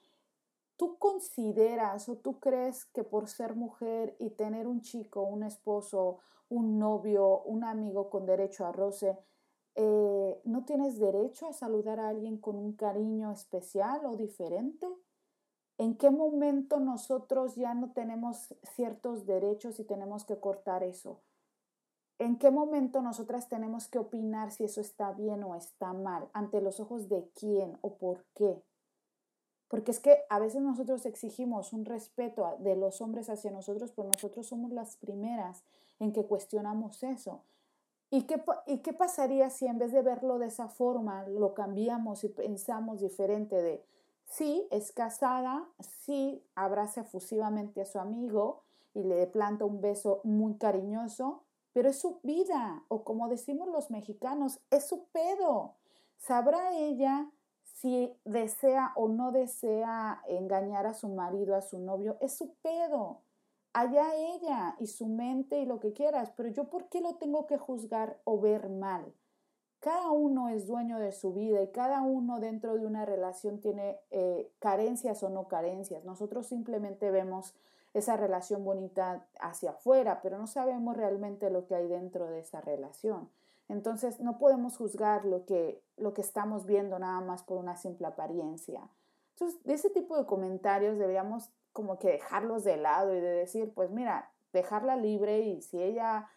¿tú 0.77 0.99
consideras 0.99 2.09
o 2.09 2.17
tú 2.17 2.39
crees 2.39 2.85
que 2.85 3.03
por 3.03 3.29
ser 3.29 3.57
mujer 3.57 4.15
y 4.21 4.31
tener 4.31 4.69
un 4.69 4.83
chico, 4.83 5.23
un 5.23 5.43
esposo, 5.43 6.19
un 6.49 6.79
novio, 6.79 7.43
un 7.43 7.65
amigo 7.65 8.09
con 8.09 8.25
derecho 8.25 8.67
a 8.67 8.71
roce, 8.71 9.19
eh, 9.75 10.41
no 10.45 10.65
tienes 10.65 11.01
derecho 11.01 11.49
a 11.49 11.53
saludar 11.53 11.99
a 11.99 12.11
alguien 12.11 12.39
con 12.39 12.55
un 12.55 12.75
cariño 12.75 13.33
especial 13.33 14.07
o 14.07 14.17
diferente? 14.17 14.87
¿En 15.77 15.97
qué 15.97 16.11
momento 16.11 16.79
nosotros 16.79 17.57
ya 17.57 17.75
no 17.75 17.91
tenemos 17.91 18.55
ciertos 18.77 19.27
derechos 19.27 19.81
y 19.81 19.85
tenemos 19.85 20.25
que 20.25 20.39
cortar 20.39 20.85
eso? 20.85 21.21
¿En 22.23 22.37
qué 22.37 22.53
momento 22.53 23.03
nosotras 23.03 23.49
tenemos 23.49 23.89
que 23.89 23.99
opinar 23.99 24.53
si 24.53 24.63
eso 24.63 24.81
está 24.81 25.11
bien 25.11 25.43
o 25.43 25.57
está 25.57 25.93
mal? 25.93 26.29
¿Ante 26.33 26.61
los 26.61 26.79
ojos 26.79 27.09
de 27.09 27.29
quién 27.35 27.77
o 27.81 27.95
por 27.95 28.25
qué? 28.37 28.63
Porque 29.67 29.91
es 29.91 29.99
que 29.99 30.21
a 30.31 30.39
veces 30.39 30.63
nosotros 30.63 31.05
exigimos 31.05 31.73
un 31.73 31.85
respeto 31.85 32.49
de 32.61 32.77
los 32.77 33.01
hombres 33.01 33.29
hacia 33.29 33.51
nosotros, 33.51 33.91
pero 33.91 34.07
nosotros 34.07 34.47
somos 34.47 34.71
las 34.71 34.95
primeras 34.99 35.65
en 35.99 36.13
que 36.13 36.25
cuestionamos 36.25 37.03
eso. 37.03 37.43
¿Y 38.09 38.23
qué, 38.23 38.41
¿Y 38.69 38.79
qué 38.83 38.93
pasaría 38.93 39.51
si 39.51 39.67
en 39.67 39.81
vez 39.81 39.91
de 39.91 40.03
verlo 40.03 40.39
de 40.39 40.47
esa 40.47 40.69
forma 40.69 41.27
lo 41.27 41.55
cambiamos 41.55 42.23
y 42.23 42.29
pensamos 42.29 43.01
diferente 43.01 43.61
de, 43.61 43.85
sí, 44.27 44.69
es 44.71 44.93
casada, 44.93 45.69
sí, 45.81 46.41
abraza 46.55 47.01
efusivamente 47.01 47.81
a 47.81 47.85
su 47.85 47.99
amigo 47.99 48.63
y 48.95 49.03
le 49.03 49.27
planta 49.27 49.65
un 49.65 49.81
beso 49.81 50.21
muy 50.23 50.55
cariñoso, 50.55 51.43
pero 51.73 51.89
es 51.89 51.99
su 51.99 52.21
vida, 52.23 52.85
o 52.89 53.05
como 53.05 53.29
decimos 53.29 53.69
los 53.69 53.91
mexicanos, 53.91 54.61
es 54.71 54.87
su 54.87 55.05
pedo. 55.07 55.75
¿Sabrá 56.19 56.77
ella 56.77 57.31
si 57.63 58.13
desea 58.25 58.93
o 58.95 59.09
no 59.09 59.33
desea 59.33 60.23
engañar 60.29 60.87
a 60.87 60.95
su 60.95 61.09
marido, 61.09 61.57
a 61.57 61.63
su 61.63 61.79
novio? 61.79 62.17
Es 62.21 62.37
su 62.37 62.55
pedo. 62.63 63.23
Allá 63.73 64.15
ella 64.15 64.77
y 64.79 64.87
su 64.87 65.07
mente 65.07 65.59
y 65.61 65.65
lo 65.65 65.81
que 65.81 65.95
quieras, 65.95 66.31
pero 66.37 66.51
yo 66.51 66.69
¿por 66.69 66.89
qué 66.89 67.01
lo 67.01 67.15
tengo 67.15 67.47
que 67.47 67.57
juzgar 67.57 68.21
o 68.25 68.39
ver 68.39 68.69
mal? 68.69 69.15
Cada 69.81 70.11
uno 70.11 70.49
es 70.49 70.67
dueño 70.67 70.99
de 71.01 71.11
su 71.11 71.33
vida 71.33 71.61
y 71.63 71.73
cada 71.73 72.03
uno 72.03 72.39
dentro 72.39 72.75
de 72.75 72.87
una 72.87 73.05
relación 73.05 73.59
tiene 73.61 73.99
eh, 74.11 74.53
carencias 74.61 75.23
o 75.25 75.31
no 75.31 75.49
carencias. 75.49 76.05
Nosotros 76.05 76.47
simplemente 76.47 77.11
vemos 77.11 77.55
esa 77.95 78.17
relación 78.17 78.65
bonita 78.65 79.27
hacia 79.41 79.71
afuera, 79.71 80.21
pero 80.23 80.39
no 80.39 80.47
sabemos 80.47 80.97
realmente 80.97 81.51
lo 81.51 81.67
que 81.67 81.75
hay 81.75 81.87
dentro 81.87 82.27
de 82.31 82.41
esa 82.41 82.61
relación. 82.61 83.29
Entonces 83.69 84.21
no 84.21 84.39
podemos 84.39 84.77
juzgar 84.77 85.25
lo 85.25 85.45
que, 85.45 85.83
lo 85.97 86.15
que 86.15 86.21
estamos 86.21 86.67
viendo 86.67 86.99
nada 86.99 87.21
más 87.21 87.43
por 87.43 87.59
una 87.59 87.77
simple 87.77 88.07
apariencia. 88.07 88.89
Entonces, 89.35 89.63
de 89.65 89.75
ese 89.75 89.91
tipo 89.91 90.17
de 90.17 90.27
comentarios 90.27 90.99
deberíamos 90.99 91.51
como 91.73 91.99
que 91.99 92.09
dejarlos 92.09 92.65
de 92.65 92.77
lado 92.77 93.15
y 93.15 93.21
de 93.21 93.31
decir, 93.31 93.73
pues 93.75 93.91
mira, 93.91 94.31
dejarla 94.53 94.97
libre 94.97 95.41
y 95.41 95.63
si 95.63 95.83
ella 95.83 96.29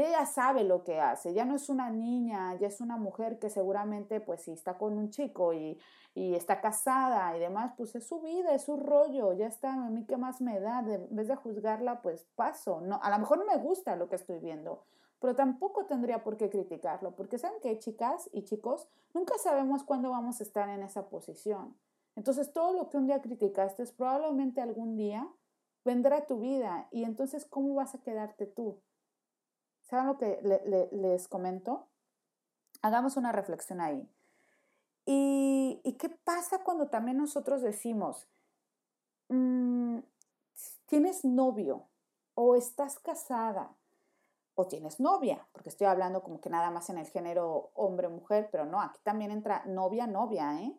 ella 0.00 0.26
sabe 0.26 0.64
lo 0.64 0.82
que 0.82 1.00
hace, 1.00 1.34
ya 1.34 1.44
no 1.44 1.54
es 1.56 1.68
una 1.68 1.90
niña, 1.90 2.56
ya 2.58 2.66
es 2.68 2.80
una 2.80 2.96
mujer 2.96 3.38
que 3.38 3.48
seguramente 3.48 4.20
pues 4.20 4.42
si 4.42 4.52
está 4.52 4.76
con 4.76 4.98
un 4.98 5.10
chico 5.10 5.52
y, 5.52 5.78
está 6.16 6.60
casada 6.60 7.36
y 7.36 7.40
demás, 7.40 7.72
pues 7.76 7.94
es 7.96 8.06
su 8.06 8.20
vida, 8.20 8.54
es 8.54 8.62
su 8.62 8.76
rollo, 8.76 9.32
ya 9.32 9.48
está, 9.48 9.72
a 9.72 9.90
mí 9.90 10.06
qué 10.06 10.16
más 10.16 10.40
me 10.40 10.60
da, 10.60 10.78
en 10.80 11.14
vez 11.14 11.26
de 11.26 11.34
juzgarla 11.34 12.02
pues 12.02 12.24
paso, 12.36 12.80
no, 12.80 13.00
a 13.02 13.10
lo 13.10 13.18
mejor 13.18 13.38
no 13.38 13.44
me 13.44 13.56
gusta 13.56 13.96
lo 13.96 14.08
que 14.08 14.14
estoy 14.14 14.38
viendo, 14.38 14.84
pero 15.18 15.34
tampoco 15.34 15.86
tendría 15.86 16.22
por 16.22 16.36
qué 16.36 16.50
criticarlo, 16.50 17.16
porque 17.16 17.38
saben 17.38 17.60
que 17.60 17.78
chicas 17.78 18.30
y 18.32 18.44
chicos, 18.44 18.88
nunca 19.12 19.34
sabemos 19.38 19.82
cuándo 19.82 20.10
vamos 20.10 20.40
a 20.40 20.44
estar 20.44 20.68
en 20.68 20.84
esa 20.84 21.08
posición. 21.08 21.76
Entonces 22.14 22.52
todo 22.52 22.72
lo 22.72 22.88
que 22.90 22.96
un 22.96 23.06
día 23.06 23.20
criticaste, 23.20 23.84
probablemente 23.96 24.60
algún 24.60 24.96
día 24.96 25.28
vendrá 25.84 26.18
a 26.18 26.26
tu 26.26 26.38
vida 26.38 26.88
y 26.92 27.02
entonces 27.02 27.44
¿cómo 27.44 27.74
vas 27.74 27.94
a 27.94 28.02
quedarte 28.02 28.46
tú? 28.46 28.80
¿Saben 29.84 30.06
lo 30.06 30.18
que 30.18 30.40
les 30.92 31.28
comento? 31.28 31.86
Hagamos 32.82 33.16
una 33.16 33.32
reflexión 33.32 33.80
ahí. 33.80 34.08
¿Y, 35.06 35.96
qué 35.98 36.08
pasa 36.08 36.62
cuando 36.64 36.88
también 36.88 37.18
nosotros 37.18 37.62
decimos, 37.62 38.26
mm, 39.28 39.98
tienes 40.86 41.24
novio 41.24 41.86
o 42.34 42.56
estás 42.56 42.98
casada 42.98 43.70
o 44.54 44.66
tienes 44.66 45.00
novia? 45.00 45.46
Porque 45.52 45.68
estoy 45.68 45.86
hablando 45.86 46.22
como 46.22 46.40
que 46.40 46.48
nada 46.48 46.70
más 46.70 46.88
en 46.88 46.98
el 46.98 47.06
género 47.06 47.70
hombre-mujer, 47.74 48.48
pero 48.50 48.64
no, 48.64 48.80
aquí 48.80 48.98
también 49.02 49.30
entra 49.30 49.64
novia, 49.66 50.06
novia, 50.06 50.60
¿eh? 50.62 50.74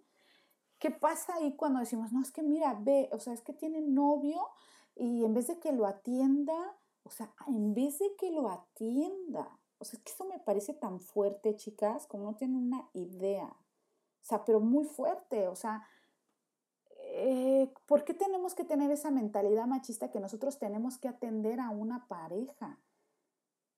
¿Qué 0.80 0.92
pasa 0.92 1.36
ahí 1.36 1.56
cuando 1.56 1.80
decimos, 1.80 2.12
no, 2.12 2.22
es 2.22 2.32
que 2.32 2.44
mira, 2.44 2.76
ve, 2.80 3.10
o 3.12 3.20
sea, 3.20 3.34
es 3.34 3.42
que 3.42 3.54
tiene 3.54 3.82
novio 3.82 4.50
y 4.96 5.24
en 5.24 5.34
vez 5.34 5.48
de 5.48 5.60
que 5.60 5.72
lo 5.72 5.86
atienda, 5.86 6.76
o 7.06 7.12
sea, 7.12 7.32
en 7.48 7.74
vez 7.76 8.00
de 8.00 8.16
que 8.16 8.32
lo 8.32 8.50
atienda, 8.50 9.60
o 9.78 9.86
sea, 9.86 9.98
es 9.98 10.04
que 10.04 10.12
eso 10.12 10.26
me 10.26 10.40
parece 10.40 10.74
tan 10.74 11.00
fuerte, 11.00 11.56
chicas, 11.56 12.08
como 12.08 12.26
no 12.26 12.36
tienen 12.36 12.58
una 12.58 12.90
idea. 12.94 13.46
O 13.46 14.26
sea, 14.28 14.44
pero 14.44 14.60
muy 14.60 14.86
fuerte, 14.86 15.48
o 15.48 15.56
sea, 15.56 15.88
eh, 16.98 17.72
¿por 17.86 18.04
qué 18.06 18.16
tenemos 18.16 18.56
que 18.56 18.64
tener 18.64 18.90
esa 18.90 19.12
mentalidad 19.12 19.68
machista 19.68 20.10
que 20.10 20.20
nosotros 20.20 20.58
tenemos 20.58 20.98
que 20.98 21.08
atender 21.08 21.60
a 21.60 21.70
una 21.70 22.08
pareja? 22.08 22.80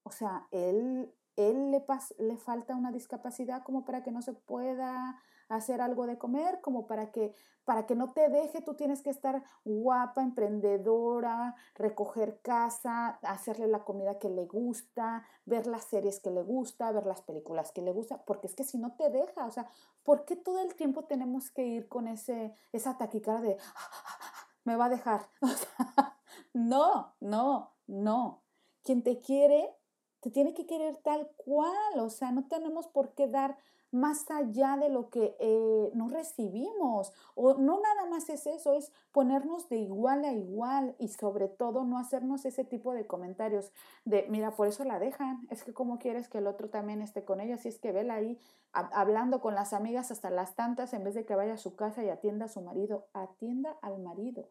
O 0.04 0.10
sea, 0.10 0.48
él, 0.50 1.14
él 1.36 1.70
le, 1.70 1.84
le 2.18 2.36
falta 2.38 2.76
una 2.76 2.92
discapacidad 2.92 3.62
como 3.62 3.84
para 3.84 4.02
que 4.02 4.10
no 4.10 4.22
se 4.22 4.32
pueda 4.32 5.20
hacer 5.48 5.80
algo 5.80 6.06
de 6.06 6.18
comer, 6.18 6.60
como 6.60 6.86
para 6.86 7.10
que, 7.10 7.34
para 7.64 7.86
que 7.86 7.94
no 7.94 8.12
te 8.12 8.28
deje, 8.28 8.62
tú 8.62 8.74
tienes 8.74 9.02
que 9.02 9.10
estar 9.10 9.42
guapa, 9.64 10.22
emprendedora, 10.22 11.54
recoger 11.74 12.40
casa, 12.40 13.18
hacerle 13.22 13.66
la 13.66 13.84
comida 13.84 14.18
que 14.18 14.28
le 14.28 14.46
gusta, 14.46 15.24
ver 15.44 15.66
las 15.66 15.84
series 15.84 16.20
que 16.20 16.30
le 16.30 16.42
gusta, 16.42 16.92
ver 16.92 17.06
las 17.06 17.22
películas 17.22 17.72
que 17.72 17.82
le 17.82 17.92
gusta, 17.92 18.24
porque 18.24 18.46
es 18.46 18.54
que 18.54 18.64
si 18.64 18.78
no 18.78 18.94
te 18.96 19.10
deja, 19.10 19.46
o 19.46 19.50
sea, 19.50 19.68
¿por 20.02 20.24
qué 20.24 20.36
todo 20.36 20.60
el 20.60 20.74
tiempo 20.74 21.04
tenemos 21.04 21.50
que 21.50 21.66
ir 21.66 21.88
con 21.88 22.08
ese, 22.08 22.54
esa 22.72 22.96
taquicara 22.98 23.40
de, 23.40 23.56
me 24.64 24.76
va 24.76 24.86
a 24.86 24.90
dejar? 24.90 25.28
no, 26.52 27.14
no, 27.20 27.74
no. 27.86 28.42
Quien 28.82 29.02
te 29.02 29.20
quiere, 29.20 29.74
te 30.20 30.30
tiene 30.30 30.54
que 30.54 30.66
querer 30.66 30.96
tal 30.98 31.30
cual, 31.36 32.00
o 32.00 32.10
sea, 32.10 32.32
no 32.32 32.48
tenemos 32.48 32.86
por 32.86 33.14
qué 33.14 33.28
dar 33.28 33.58
más 33.90 34.30
allá 34.30 34.76
de 34.76 34.88
lo 34.88 35.10
que 35.10 35.36
eh, 35.40 35.90
no 35.94 36.08
recibimos. 36.08 37.12
O 37.34 37.54
no 37.54 37.80
nada 37.80 38.06
más 38.10 38.28
es 38.28 38.46
eso, 38.46 38.74
es 38.74 38.92
ponernos 39.12 39.68
de 39.68 39.78
igual 39.78 40.24
a 40.24 40.32
igual 40.32 40.94
y 40.98 41.08
sobre 41.08 41.48
todo 41.48 41.84
no 41.84 41.98
hacernos 41.98 42.44
ese 42.44 42.64
tipo 42.64 42.92
de 42.92 43.06
comentarios 43.06 43.72
de, 44.04 44.26
mira, 44.28 44.56
por 44.56 44.68
eso 44.68 44.84
la 44.84 44.98
dejan, 44.98 45.46
es 45.50 45.64
que 45.64 45.74
cómo 45.74 45.98
quieres 45.98 46.28
que 46.28 46.38
el 46.38 46.46
otro 46.46 46.68
también 46.70 47.02
esté 47.02 47.24
con 47.24 47.40
ella, 47.40 47.58
si 47.58 47.68
es 47.68 47.78
que 47.78 47.92
vela 47.92 48.14
ahí 48.14 48.38
hablando 48.72 49.40
con 49.40 49.54
las 49.54 49.72
amigas 49.72 50.10
hasta 50.10 50.30
las 50.30 50.54
tantas 50.54 50.92
en 50.92 51.04
vez 51.04 51.14
de 51.14 51.24
que 51.24 51.34
vaya 51.34 51.54
a 51.54 51.58
su 51.58 51.74
casa 51.76 52.04
y 52.04 52.10
atienda 52.10 52.46
a 52.46 52.48
su 52.48 52.60
marido, 52.60 53.08
atienda 53.12 53.76
al 53.82 53.98
marido 53.98 54.48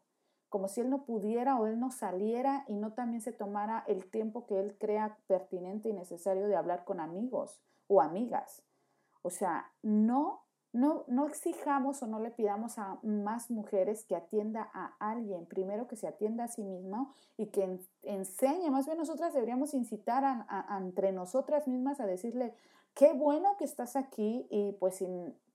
como 0.49 0.67
si 0.67 0.81
él 0.81 0.89
no 0.89 1.03
pudiera 1.03 1.59
o 1.59 1.67
él 1.67 1.79
no 1.79 1.91
saliera 1.91 2.63
y 2.67 2.75
no 2.75 2.93
también 2.93 3.21
se 3.21 3.33
tomara 3.33 3.83
el 3.87 4.09
tiempo 4.09 4.45
que 4.45 4.59
él 4.59 4.77
crea 4.79 5.17
pertinente 5.27 5.89
y 5.89 5.93
necesario 5.93 6.47
de 6.47 6.55
hablar 6.55 6.85
con 6.85 6.99
amigos 6.99 7.59
o 7.87 8.01
amigas. 8.01 8.63
O 9.27 9.29
sea, 9.29 9.69
no, 9.81 10.45
no, 10.71 11.03
no 11.07 11.27
exijamos 11.27 12.01
o 12.01 12.07
no 12.07 12.17
le 12.17 12.31
pidamos 12.31 12.77
a 12.77 12.97
más 13.03 13.51
mujeres 13.51 14.05
que 14.05 14.15
atienda 14.15 14.71
a 14.73 14.95
alguien, 14.99 15.45
primero 15.47 15.85
que 15.85 15.97
se 15.97 16.07
atienda 16.07 16.45
a 16.45 16.47
sí 16.47 16.63
misma 16.63 17.13
y 17.35 17.47
que 17.47 17.77
enseñe, 18.03 18.71
más 18.71 18.85
bien 18.85 18.97
nosotras 18.97 19.33
deberíamos 19.33 19.73
incitar 19.73 20.23
a, 20.23 20.77
entre 20.77 21.11
nosotras 21.11 21.67
mismas 21.67 21.99
a 21.99 22.05
decirle, 22.05 22.55
qué 22.93 23.11
bueno 23.11 23.57
que 23.57 23.65
estás 23.65 23.97
aquí 23.97 24.47
y 24.49 24.71
pues 24.79 24.95
si 24.95 25.07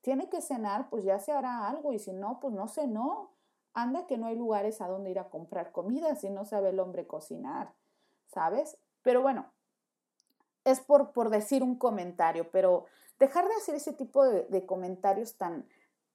tiene 0.02 0.29
que 0.29 0.43
cenar, 0.43 0.91
pues 0.91 1.02
ya 1.05 1.19
se 1.19 1.33
hará 1.33 1.67
algo 1.67 1.95
y 1.95 1.99
si 1.99 2.12
no, 2.12 2.41
pues 2.41 2.52
no 2.52 2.69
cenó. 2.69 3.31
Anda 3.73 4.07
que 4.07 4.19
no 4.19 4.26
hay 4.26 4.37
lugares 4.37 4.83
a 4.83 4.87
donde 4.87 5.12
ir 5.12 5.19
a 5.19 5.31
comprar 5.31 5.73
comida 5.73 6.14
si 6.14 6.29
no 6.29 6.45
sabe 6.45 6.69
el 6.69 6.79
hombre 6.79 7.07
cocinar, 7.07 7.73
¿sabes? 8.26 8.76
Pero 9.00 9.23
bueno, 9.23 9.47
es 10.64 10.81
por, 10.81 11.12
por 11.12 11.31
decir 11.31 11.62
un 11.62 11.76
comentario, 11.76 12.50
pero 12.50 12.85
dejar 13.23 13.47
de 13.47 13.55
hacer 13.55 13.76
ese 13.76 13.93
tipo 13.93 14.25
de, 14.25 14.67
comentarios 14.67 15.37
tan, 15.37 15.64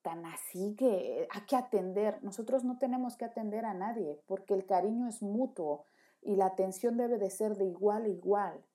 tan 0.01 0.25
así 0.25 0.75
que 0.75 1.27
hay 1.31 1.41
que 1.45 1.55
atender. 1.55 2.21
Nosotros 2.21 2.65
no 2.65 2.77
tenemos 2.77 3.15
que 3.15 3.23
atender 3.23 3.65
a 3.65 3.73
nadie 3.73 4.21
porque 4.27 4.53
el 4.53 4.65
cariño 4.65 5.07
es 5.07 5.21
mutuo 5.21 5.85
y 6.21 6.35
la 6.35 6.47
atención 6.47 6.97
debe 6.97 7.17
de 7.17 7.29
ser 7.29 7.55
de 7.55 7.65
igual 7.65 8.03
a 8.03 8.09
igual. 8.09 8.65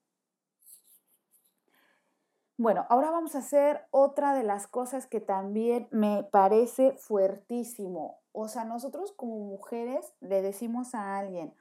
Bueno, 2.57 2.87
ahora 2.89 3.11
vamos 3.11 3.35
a 3.35 3.41
hacer 3.41 3.87
otra 3.91 4.35
de 4.35 4.45
las 4.45 4.67
cosas 4.67 5.07
que 5.07 5.21
también 5.21 5.89
me 5.91 6.23
parece 6.23 6.93
fuertísimo. 6.93 8.21
O 8.33 8.49
sea, 8.49 8.65
nosotros 8.65 9.13
como 9.13 9.39
mujeres 9.41 10.15
le 10.21 10.41
decimos 10.41 10.95
a 10.95 11.19
alguien, 11.19 11.55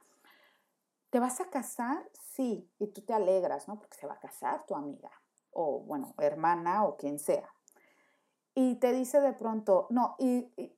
¿te 1.10 1.20
vas 1.20 1.40
a 1.40 1.50
casar? 1.50 2.02
Sí, 2.34 2.70
y 2.78 2.86
tú 2.86 3.02
te 3.02 3.12
alegras, 3.12 3.68
¿no? 3.68 3.78
Porque 3.78 3.96
se 3.98 4.06
va 4.06 4.14
a 4.14 4.20
casar 4.20 4.64
tu 4.66 4.74
amiga, 4.74 5.10
o 5.52 5.80
bueno, 5.80 6.14
hermana 6.18 6.84
o 6.84 6.96
quien 6.96 7.18
sea. 7.18 7.48
Y 8.54 8.76
te 8.76 8.92
dice 8.92 9.20
de 9.20 9.32
pronto, 9.32 9.86
no, 9.90 10.16
y, 10.18 10.52
y, 10.56 10.76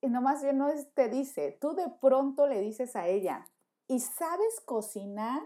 y 0.00 0.08
nomás 0.08 0.42
bien 0.42 0.58
no 0.58 0.68
te 0.94 1.08
dice, 1.08 1.56
tú 1.60 1.74
de 1.74 1.88
pronto 2.00 2.46
le 2.46 2.60
dices 2.60 2.94
a 2.94 3.06
ella, 3.08 3.46
¿y 3.88 4.00
sabes 4.00 4.60
cocinar? 4.64 5.42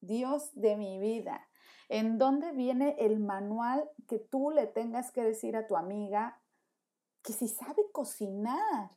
Dios 0.00 0.50
de 0.54 0.76
mi 0.76 0.98
vida. 1.00 1.48
¿En 1.88 2.18
dónde 2.18 2.52
viene 2.52 2.96
el 2.98 3.18
manual 3.18 3.88
que 4.06 4.18
tú 4.18 4.50
le 4.50 4.66
tengas 4.66 5.10
que 5.10 5.24
decir 5.24 5.56
a 5.56 5.66
tu 5.66 5.76
amiga 5.76 6.40
que 7.22 7.32
si 7.32 7.48
sabe 7.48 7.82
cocinar? 7.92 8.96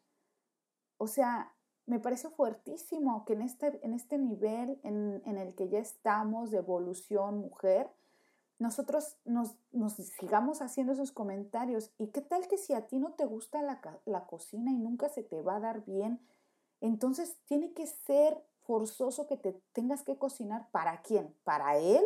O 0.98 1.08
sea, 1.08 1.56
me 1.86 2.00
parece 2.00 2.30
fuertísimo 2.30 3.26
que 3.26 3.34
en 3.34 3.42
este, 3.42 3.80
en 3.84 3.94
este 3.94 4.18
nivel 4.18 4.80
en, 4.84 5.22
en 5.26 5.38
el 5.38 5.56
que 5.56 5.70
ya 5.70 5.80
estamos 5.80 6.52
de 6.52 6.60
evolución 6.60 7.40
mujer, 7.40 7.90
nosotros 8.62 9.18
nos, 9.26 9.56
sigamos 10.20 10.62
haciendo 10.62 10.94
esos 10.94 11.12
comentarios. 11.12 11.90
¿Y 11.98 12.10
qué 12.10 12.22
tal 12.22 12.48
que 12.48 12.60
si 12.60 12.74
a 12.74 12.86
ti 12.86 13.00
no 13.00 13.14
te 13.14 13.26
gusta 13.26 13.64
la, 13.64 13.82
la, 14.06 14.28
cocina 14.28 14.72
y 14.72 14.78
nunca 14.78 15.10
se 15.10 15.24
te 15.24 15.42
va 15.42 15.56
a 15.56 15.60
dar 15.60 15.84
bien? 15.84 16.22
Entonces 16.80 17.40
tiene 17.46 17.74
que 17.74 17.88
ser 17.88 18.38
forzoso 18.62 19.26
que 19.26 19.36
te 19.36 19.54
tengas 19.74 20.04
que 20.04 20.16
cocinar. 20.16 20.70
¿Para 20.70 21.02
quién? 21.02 21.36
¿Para 21.44 21.80
él? 21.80 22.06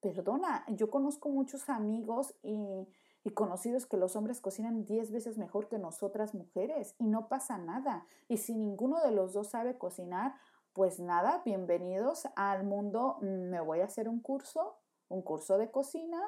Perdona, 0.00 0.64
yo 0.70 0.90
conozco 0.90 1.28
muchos 1.28 1.68
amigos 1.68 2.34
y, 2.42 2.88
y 3.22 3.30
conocidos 3.30 3.86
que 3.86 3.96
los 3.96 4.16
hombres 4.16 4.40
cocinan 4.40 4.86
10 4.86 5.12
veces 5.12 5.38
mejor 5.38 5.68
que 5.68 5.78
nosotras 5.78 6.34
mujeres 6.34 6.96
y 6.98 7.06
no 7.06 7.28
pasa 7.28 7.58
nada. 7.58 8.04
Y 8.26 8.38
si 8.38 8.56
ninguno 8.56 9.00
de 9.02 9.12
los 9.12 9.34
dos 9.34 9.50
sabe 9.50 9.78
cocinar, 9.78 10.34
pues 10.72 10.98
nada, 10.98 11.42
bienvenidos 11.44 12.26
al 12.34 12.64
mundo. 12.64 13.18
Mm, 13.20 13.50
me 13.50 13.60
voy 13.60 13.80
a 13.80 13.84
hacer 13.84 14.08
un 14.08 14.18
curso, 14.18 14.80
un 15.08 15.22
curso 15.22 15.58
de 15.58 15.70
cocina. 15.70 16.20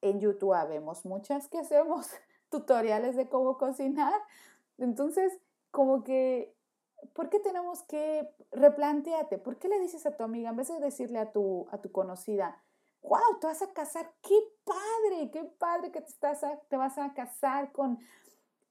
En 0.00 0.20
YouTube 0.20 0.56
vemos 0.68 1.04
muchas 1.04 1.48
que 1.48 1.58
hacemos 1.58 2.08
tutoriales 2.50 3.16
de 3.16 3.28
cómo 3.28 3.58
cocinar. 3.58 4.20
Entonces, 4.78 5.38
como 5.70 6.04
que 6.04 6.54
¿por 7.14 7.28
qué 7.28 7.40
tenemos 7.40 7.82
que 7.82 8.28
replantearte? 8.52 9.38
¿Por 9.38 9.58
qué 9.58 9.68
le 9.68 9.80
dices 9.80 10.06
a 10.06 10.16
tu 10.16 10.24
amiga, 10.24 10.50
en 10.50 10.56
vez 10.56 10.68
de 10.68 10.80
decirle 10.80 11.18
a 11.18 11.32
tu, 11.32 11.66
a 11.70 11.78
tu 11.78 11.90
conocida, 11.90 12.62
wow, 13.02 13.38
te 13.40 13.46
vas 13.46 13.62
a 13.62 13.72
casar, 13.72 14.10
qué 14.22 14.38
padre, 14.64 15.30
qué 15.30 15.44
padre 15.58 15.90
que 15.90 16.00
te, 16.00 16.08
estás 16.08 16.44
te 16.68 16.76
vas 16.76 16.98
a 16.98 17.12
casar 17.14 17.72
con, 17.72 17.98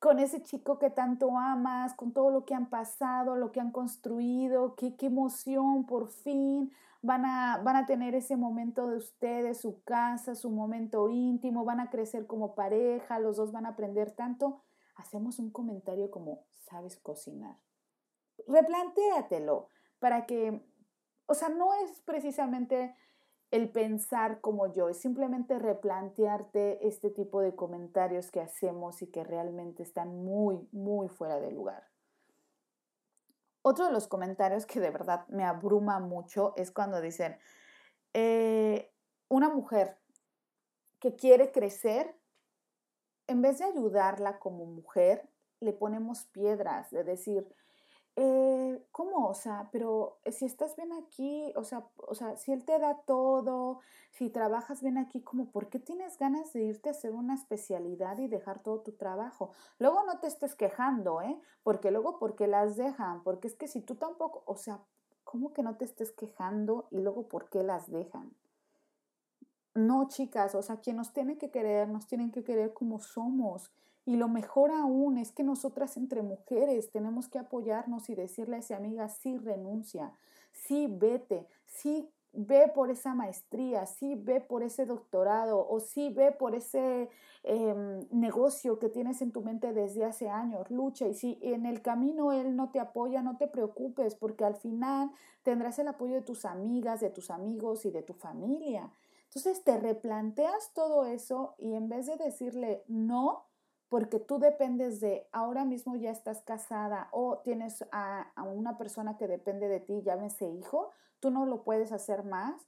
con 0.01 0.19
ese 0.19 0.43
chico 0.43 0.79
que 0.79 0.89
tanto 0.89 1.37
amas, 1.37 1.93
con 1.93 2.11
todo 2.11 2.29
lo 2.29 2.43
que 2.43 2.53
han 2.53 2.69
pasado, 2.69 3.37
lo 3.37 3.53
que 3.53 3.61
han 3.61 3.71
construido, 3.71 4.75
qué, 4.75 4.93
emoción, 4.99 5.85
por 5.85 6.09
fin 6.09 6.73
van 7.01 7.25
a, 7.25 7.61
van 7.63 7.77
a 7.77 7.85
tener 7.85 8.15
ese 8.15 8.35
momento 8.35 8.87
de 8.87 8.97
ustedes, 8.97 9.61
su 9.61 9.81
casa, 9.83 10.35
su 10.35 10.49
momento 10.49 11.07
íntimo, 11.09 11.63
van 11.63 11.79
a 11.79 11.89
crecer 11.89 12.27
como 12.27 12.55
pareja, 12.55 13.19
los 13.19 13.37
dos 13.37 13.53
van 13.53 13.65
a 13.65 13.69
aprender 13.69 14.11
tanto. 14.11 14.61
Hacemos 14.95 15.39
un 15.39 15.51
comentario 15.51 16.11
como, 16.11 16.43
sabes 16.67 16.97
cocinar 16.97 17.55
replantéatelo 18.47 19.67
para 19.99 20.25
que, 20.25 20.61
o 21.25 21.33
sea, 21.33 21.49
no 21.49 21.73
es 21.75 22.01
precisamente 22.01 22.95
el 23.51 23.69
pensar 23.69 24.39
como 24.39 24.73
yo, 24.73 24.87
es 24.87 24.97
simplemente 24.97 25.59
replantearte 25.59 26.87
este 26.87 27.09
tipo 27.09 27.41
de 27.41 27.53
comentarios 27.53 28.31
que 28.31 28.39
hacemos 28.39 29.01
y 29.01 29.07
que 29.07 29.25
realmente 29.25 29.83
están 29.83 30.23
muy, 30.23 30.67
muy 30.71 31.09
fuera 31.09 31.39
de 31.39 31.51
lugar. 31.51 31.89
Otro 33.61 33.85
de 33.85 33.91
los 33.91 34.07
comentarios 34.07 34.65
que 34.65 34.79
de 34.79 34.89
verdad 34.89 35.27
me 35.27 35.43
abruma 35.43 35.99
mucho 35.99 36.53
es 36.55 36.71
cuando 36.71 37.01
dicen, 37.01 37.37
eh, 38.13 38.91
una 39.27 39.49
mujer 39.49 39.97
que 40.99 41.15
quiere 41.15 41.51
crecer, 41.51 42.15
en 43.27 43.41
vez 43.41 43.59
de 43.59 43.65
ayudarla 43.65 44.39
como 44.39 44.65
mujer, 44.65 45.29
le 45.59 45.73
ponemos 45.73 46.25
piedras, 46.25 46.89
de 46.89 47.03
decir, 47.03 47.53
eh, 48.23 48.85
¿cómo? 48.91 49.29
O 49.29 49.33
sea, 49.33 49.69
pero 49.71 50.19
eh, 50.25 50.31
si 50.31 50.45
estás 50.45 50.75
bien 50.75 50.93
aquí, 50.93 51.51
o 51.55 51.63
sea, 51.63 51.87
o 51.97 52.13
sea, 52.13 52.37
si 52.37 52.51
él 52.51 52.63
te 52.65 52.77
da 52.77 53.01
todo, 53.07 53.79
si 54.11 54.29
trabajas 54.29 54.83
bien 54.83 54.99
aquí, 54.99 55.21
como, 55.21 55.51
¿por 55.51 55.69
qué 55.69 55.79
tienes 55.79 56.19
ganas 56.19 56.53
de 56.53 56.61
irte 56.61 56.89
a 56.89 56.91
hacer 56.91 57.13
una 57.13 57.33
especialidad 57.33 58.19
y 58.19 58.27
dejar 58.27 58.61
todo 58.61 58.81
tu 58.81 58.91
trabajo? 58.91 59.49
Luego 59.79 60.03
no 60.05 60.19
te 60.19 60.27
estés 60.27 60.53
quejando, 60.53 61.23
¿eh? 61.23 61.35
Porque 61.63 61.89
luego, 61.89 62.19
¿por 62.19 62.35
qué 62.35 62.45
las 62.45 62.77
dejan? 62.77 63.23
Porque 63.23 63.47
es 63.47 63.55
que 63.55 63.67
si 63.67 63.81
tú 63.81 63.95
tampoco, 63.95 64.43
o 64.45 64.55
sea, 64.55 64.81
¿cómo 65.23 65.51
que 65.51 65.63
no 65.63 65.77
te 65.77 65.85
estés 65.85 66.11
quejando 66.11 66.87
y 66.91 66.99
luego 66.99 67.27
por 67.27 67.49
qué 67.49 67.63
las 67.63 67.89
dejan? 67.89 68.35
No, 69.73 70.07
chicas, 70.09 70.53
o 70.53 70.61
sea, 70.61 70.79
quien 70.79 70.97
nos 70.97 71.11
tiene 71.11 71.39
que 71.39 71.49
querer, 71.49 71.87
nos 71.87 72.05
tienen 72.05 72.31
que 72.31 72.43
querer 72.43 72.71
como 72.73 72.99
somos 72.99 73.71
y 74.05 74.15
lo 74.15 74.27
mejor 74.27 74.71
aún 74.71 75.17
es 75.17 75.31
que 75.31 75.43
nosotras 75.43 75.95
entre 75.97 76.21
mujeres 76.23 76.91
tenemos 76.91 77.27
que 77.27 77.39
apoyarnos 77.39 78.09
y 78.09 78.15
decirle 78.15 78.55
a 78.55 78.59
esa 78.59 78.77
amiga, 78.77 79.07
sí 79.09 79.37
renuncia, 79.37 80.13
sí 80.51 80.87
vete, 80.89 81.47
sí 81.65 82.09
ve 82.33 82.71
por 82.73 82.89
esa 82.89 83.13
maestría, 83.13 83.85
sí 83.85 84.15
ve 84.15 84.39
por 84.39 84.63
ese 84.63 84.85
doctorado 84.85 85.67
o 85.69 85.79
sí 85.79 86.09
ve 86.09 86.31
por 86.31 86.55
ese 86.55 87.09
em, 87.43 88.07
negocio 88.11 88.79
que 88.79 88.89
tienes 88.89 89.21
en 89.21 89.31
tu 89.31 89.41
mente 89.41 89.73
desde 89.73 90.05
hace 90.05 90.29
años, 90.29 90.69
lucha 90.71 91.07
y 91.07 91.13
si 91.13 91.37
en 91.41 91.65
el 91.65 91.81
camino 91.81 92.31
él 92.31 92.55
no 92.55 92.71
te 92.71 92.79
apoya, 92.79 93.21
no 93.21 93.37
te 93.37 93.47
preocupes 93.47 94.15
porque 94.15 94.45
al 94.45 94.55
final 94.55 95.11
tendrás 95.43 95.77
el 95.79 95.89
apoyo 95.89 96.15
de 96.15 96.21
tus 96.21 96.45
amigas, 96.45 97.01
de 97.01 97.09
tus 97.09 97.29
amigos 97.29 97.85
y 97.85 97.91
de 97.91 98.01
tu 98.01 98.13
familia. 98.13 98.91
Entonces 99.25 99.63
te 99.63 99.77
replanteas 99.77 100.73
todo 100.73 101.05
eso 101.05 101.55
y 101.57 101.73
en 101.73 101.89
vez 101.89 102.05
de 102.05 102.15
decirle 102.17 102.83
no, 102.87 103.45
porque 103.91 104.21
tú 104.21 104.39
dependes 104.39 105.01
de, 105.01 105.27
ahora 105.33 105.65
mismo 105.65 105.97
ya 105.97 106.11
estás 106.11 106.41
casada 106.43 107.09
o 107.11 107.39
tienes 107.39 107.83
a, 107.91 108.31
una 108.45 108.77
persona 108.77 109.17
que 109.17 109.27
depende 109.27 109.67
de 109.67 109.81
ti, 109.81 110.01
llámese 110.01 110.47
hijo, 110.47 110.91
tú 111.19 111.29
no 111.29 111.45
lo 111.45 111.65
puedes 111.65 111.91
hacer 111.91 112.23
más, 112.23 112.65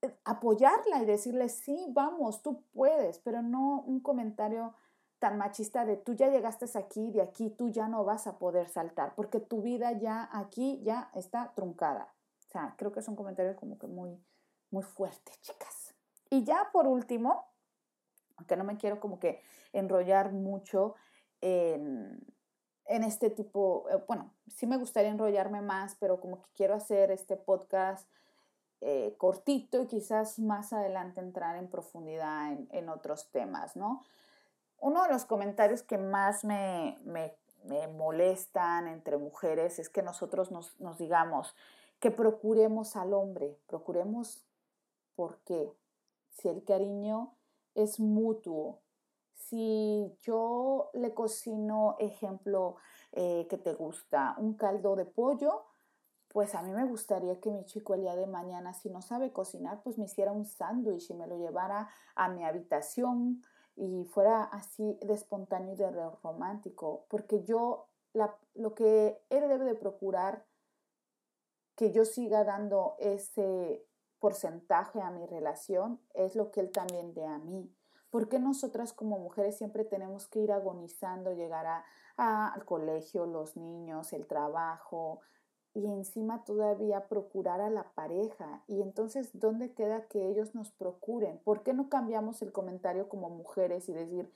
eh, 0.00 0.18
apoyarla 0.24 1.02
y 1.02 1.04
decirle, 1.04 1.50
sí, 1.50 1.88
vamos, 1.90 2.42
tú 2.42 2.62
puedes, 2.72 3.18
pero 3.18 3.42
no 3.42 3.82
un 3.82 4.00
comentario 4.00 4.72
tan 5.18 5.36
machista 5.36 5.84
de 5.84 5.98
tú 5.98 6.14
ya 6.14 6.30
llegaste 6.30 6.64
aquí, 6.78 7.10
de 7.10 7.20
aquí 7.20 7.50
tú 7.50 7.68
ya 7.68 7.86
no 7.86 8.02
vas 8.02 8.26
a 8.26 8.38
poder 8.38 8.70
saltar, 8.70 9.14
porque 9.16 9.38
tu 9.38 9.60
vida 9.60 9.92
ya 9.92 10.30
aquí 10.32 10.80
ya 10.82 11.10
está 11.12 11.52
truncada. 11.54 12.14
O 12.48 12.50
sea, 12.52 12.74
creo 12.78 12.90
que 12.90 13.02
son 13.02 13.16
comentarios 13.16 13.56
como 13.56 13.78
que 13.78 13.86
muy, 13.86 14.18
muy 14.70 14.82
fuertes, 14.82 15.38
chicas. 15.42 15.94
Y 16.30 16.42
ya 16.44 16.70
por 16.72 16.86
último, 16.86 17.44
aunque 18.36 18.56
no 18.56 18.64
me 18.64 18.76
quiero 18.76 19.00
como 19.00 19.18
que 19.18 19.40
enrollar 19.72 20.32
mucho 20.32 20.94
en, 21.40 22.22
este 22.86 23.30
tipo, 23.30 23.86
eh, 23.90 24.02
bueno, 24.06 24.32
sí 24.48 24.66
me 24.66 24.78
gustaría 24.78 25.10
enrollarme 25.10 25.60
más, 25.60 25.96
pero 25.96 26.20
como 26.20 26.42
que 26.42 26.50
quiero 26.54 26.74
hacer 26.74 27.10
este 27.10 27.36
podcast 27.36 28.08
eh, 28.80 29.14
cortito 29.18 29.82
y 29.82 29.86
quizás 29.86 30.38
más 30.38 30.72
adelante 30.72 31.20
entrar 31.20 31.56
en 31.56 31.68
profundidad 31.68 32.52
en, 32.70 32.88
otros 32.88 33.30
temas, 33.30 33.76
¿no? 33.76 34.04
Uno 34.78 35.02
de 35.02 35.08
los 35.08 35.24
comentarios 35.24 35.82
que 35.82 35.98
más 35.98 36.44
me, 36.44 36.98
molestan 37.96 38.86
entre 38.86 39.16
mujeres 39.16 39.78
es 39.78 39.88
que 39.88 40.02
nosotros 40.02 40.52
nos, 40.52 40.78
nos 40.78 40.98
digamos 40.98 41.56
que 41.98 42.10
procuremos 42.10 42.94
al 42.94 43.12
hombre, 43.12 43.58
procuremos 43.66 44.44
porque 45.16 45.72
si 46.30 46.48
el 46.48 46.62
cariño 46.62 47.34
es 47.76 48.00
mutuo. 48.00 48.82
Si 49.34 50.16
yo 50.22 50.90
le 50.94 51.14
cocino, 51.14 51.96
ejemplo, 52.00 52.76
eh, 53.12 53.46
que 53.48 53.58
te 53.58 53.74
gusta, 53.74 54.34
un 54.38 54.54
caldo 54.54 54.96
de 54.96 55.04
pollo, 55.04 55.64
pues 56.28 56.54
a 56.54 56.62
mí 56.62 56.72
me 56.72 56.84
gustaría 56.84 57.40
que 57.40 57.50
mi 57.50 57.64
chico 57.64 57.94
el 57.94 58.00
día 58.00 58.16
de 58.16 58.26
mañana, 58.26 58.74
si 58.74 58.90
no 58.90 59.00
sabe 59.02 59.32
cocinar, 59.32 59.82
pues 59.82 59.98
me 59.98 60.06
hiciera 60.06 60.32
un 60.32 60.44
sándwich 60.44 61.10
y 61.10 61.14
me 61.14 61.26
lo 61.26 61.38
llevara 61.38 61.88
a 62.14 62.28
mi 62.28 62.44
habitación 62.44 63.42
y 63.76 64.04
fuera 64.04 64.42
así 64.42 64.98
de 65.02 65.14
espontáneo 65.14 65.74
y 65.74 65.76
de 65.76 65.90
romántico, 66.22 67.06
porque 67.08 67.44
yo 67.44 67.88
lo 68.54 68.74
que 68.74 69.22
él 69.28 69.48
debe 69.48 69.64
de 69.64 69.74
procurar 69.74 70.46
que 71.76 71.92
yo 71.92 72.04
siga 72.06 72.42
dando 72.42 72.96
ese 72.98 73.86
porcentaje 74.26 75.00
a 75.00 75.10
mi 75.10 75.24
relación 75.24 76.00
es 76.12 76.34
lo 76.34 76.50
que 76.50 76.58
él 76.58 76.72
también 76.72 77.14
dé 77.14 77.24
a 77.24 77.38
mí. 77.38 77.72
¿Por 78.10 78.28
qué 78.28 78.40
nosotras 78.40 78.92
como 78.92 79.20
mujeres 79.20 79.56
siempre 79.56 79.84
tenemos 79.84 80.26
que 80.26 80.40
ir 80.40 80.50
agonizando, 80.50 81.32
llegar 81.32 81.84
al 82.16 82.64
colegio, 82.64 83.24
los 83.24 83.56
niños, 83.56 84.12
el 84.12 84.26
trabajo 84.26 85.20
y 85.74 85.86
encima 85.86 86.42
todavía 86.42 87.06
procurar 87.06 87.60
a 87.60 87.70
la 87.70 87.84
pareja? 87.94 88.64
Y 88.66 88.82
entonces, 88.82 89.30
¿dónde 89.32 89.74
queda 89.74 90.08
que 90.08 90.28
ellos 90.28 90.56
nos 90.56 90.72
procuren? 90.72 91.38
¿Por 91.44 91.62
qué 91.62 91.72
no 91.72 91.88
cambiamos 91.88 92.42
el 92.42 92.50
comentario 92.50 93.08
como 93.08 93.30
mujeres 93.30 93.88
y 93.88 93.92
decir, 93.92 94.28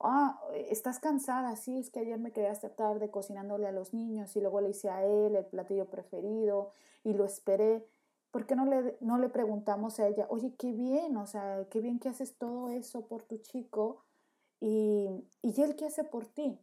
ah, 0.00 0.42
estás 0.68 0.98
cansada, 0.98 1.54
sí, 1.54 1.78
es 1.78 1.90
que 1.90 2.00
ayer 2.00 2.18
me 2.18 2.32
quedé 2.32 2.48
hasta 2.48 2.70
tarde 2.70 3.08
cocinándole 3.12 3.68
a 3.68 3.72
los 3.72 3.94
niños 3.94 4.34
y 4.34 4.40
luego 4.40 4.60
le 4.60 4.70
hice 4.70 4.90
a 4.90 5.04
él 5.04 5.36
el 5.36 5.46
platillo 5.46 5.84
preferido 5.84 6.72
y 7.04 7.12
lo 7.12 7.24
esperé. 7.24 7.86
¿Por 8.30 8.46
qué 8.46 8.56
no 8.56 8.66
le, 8.66 8.98
no 9.00 9.18
le 9.18 9.28
preguntamos 9.28 9.98
a 10.00 10.06
ella, 10.06 10.26
oye, 10.30 10.54
qué 10.56 10.72
bien, 10.72 11.16
o 11.16 11.26
sea, 11.26 11.66
qué 11.70 11.80
bien 11.80 11.98
que 11.98 12.08
haces 12.08 12.36
todo 12.36 12.68
eso 12.68 13.06
por 13.06 13.22
tu 13.22 13.38
chico 13.38 14.04
y, 14.60 15.08
y 15.42 15.62
él 15.62 15.76
qué 15.76 15.86
hace 15.86 16.04
por 16.04 16.26
ti? 16.26 16.60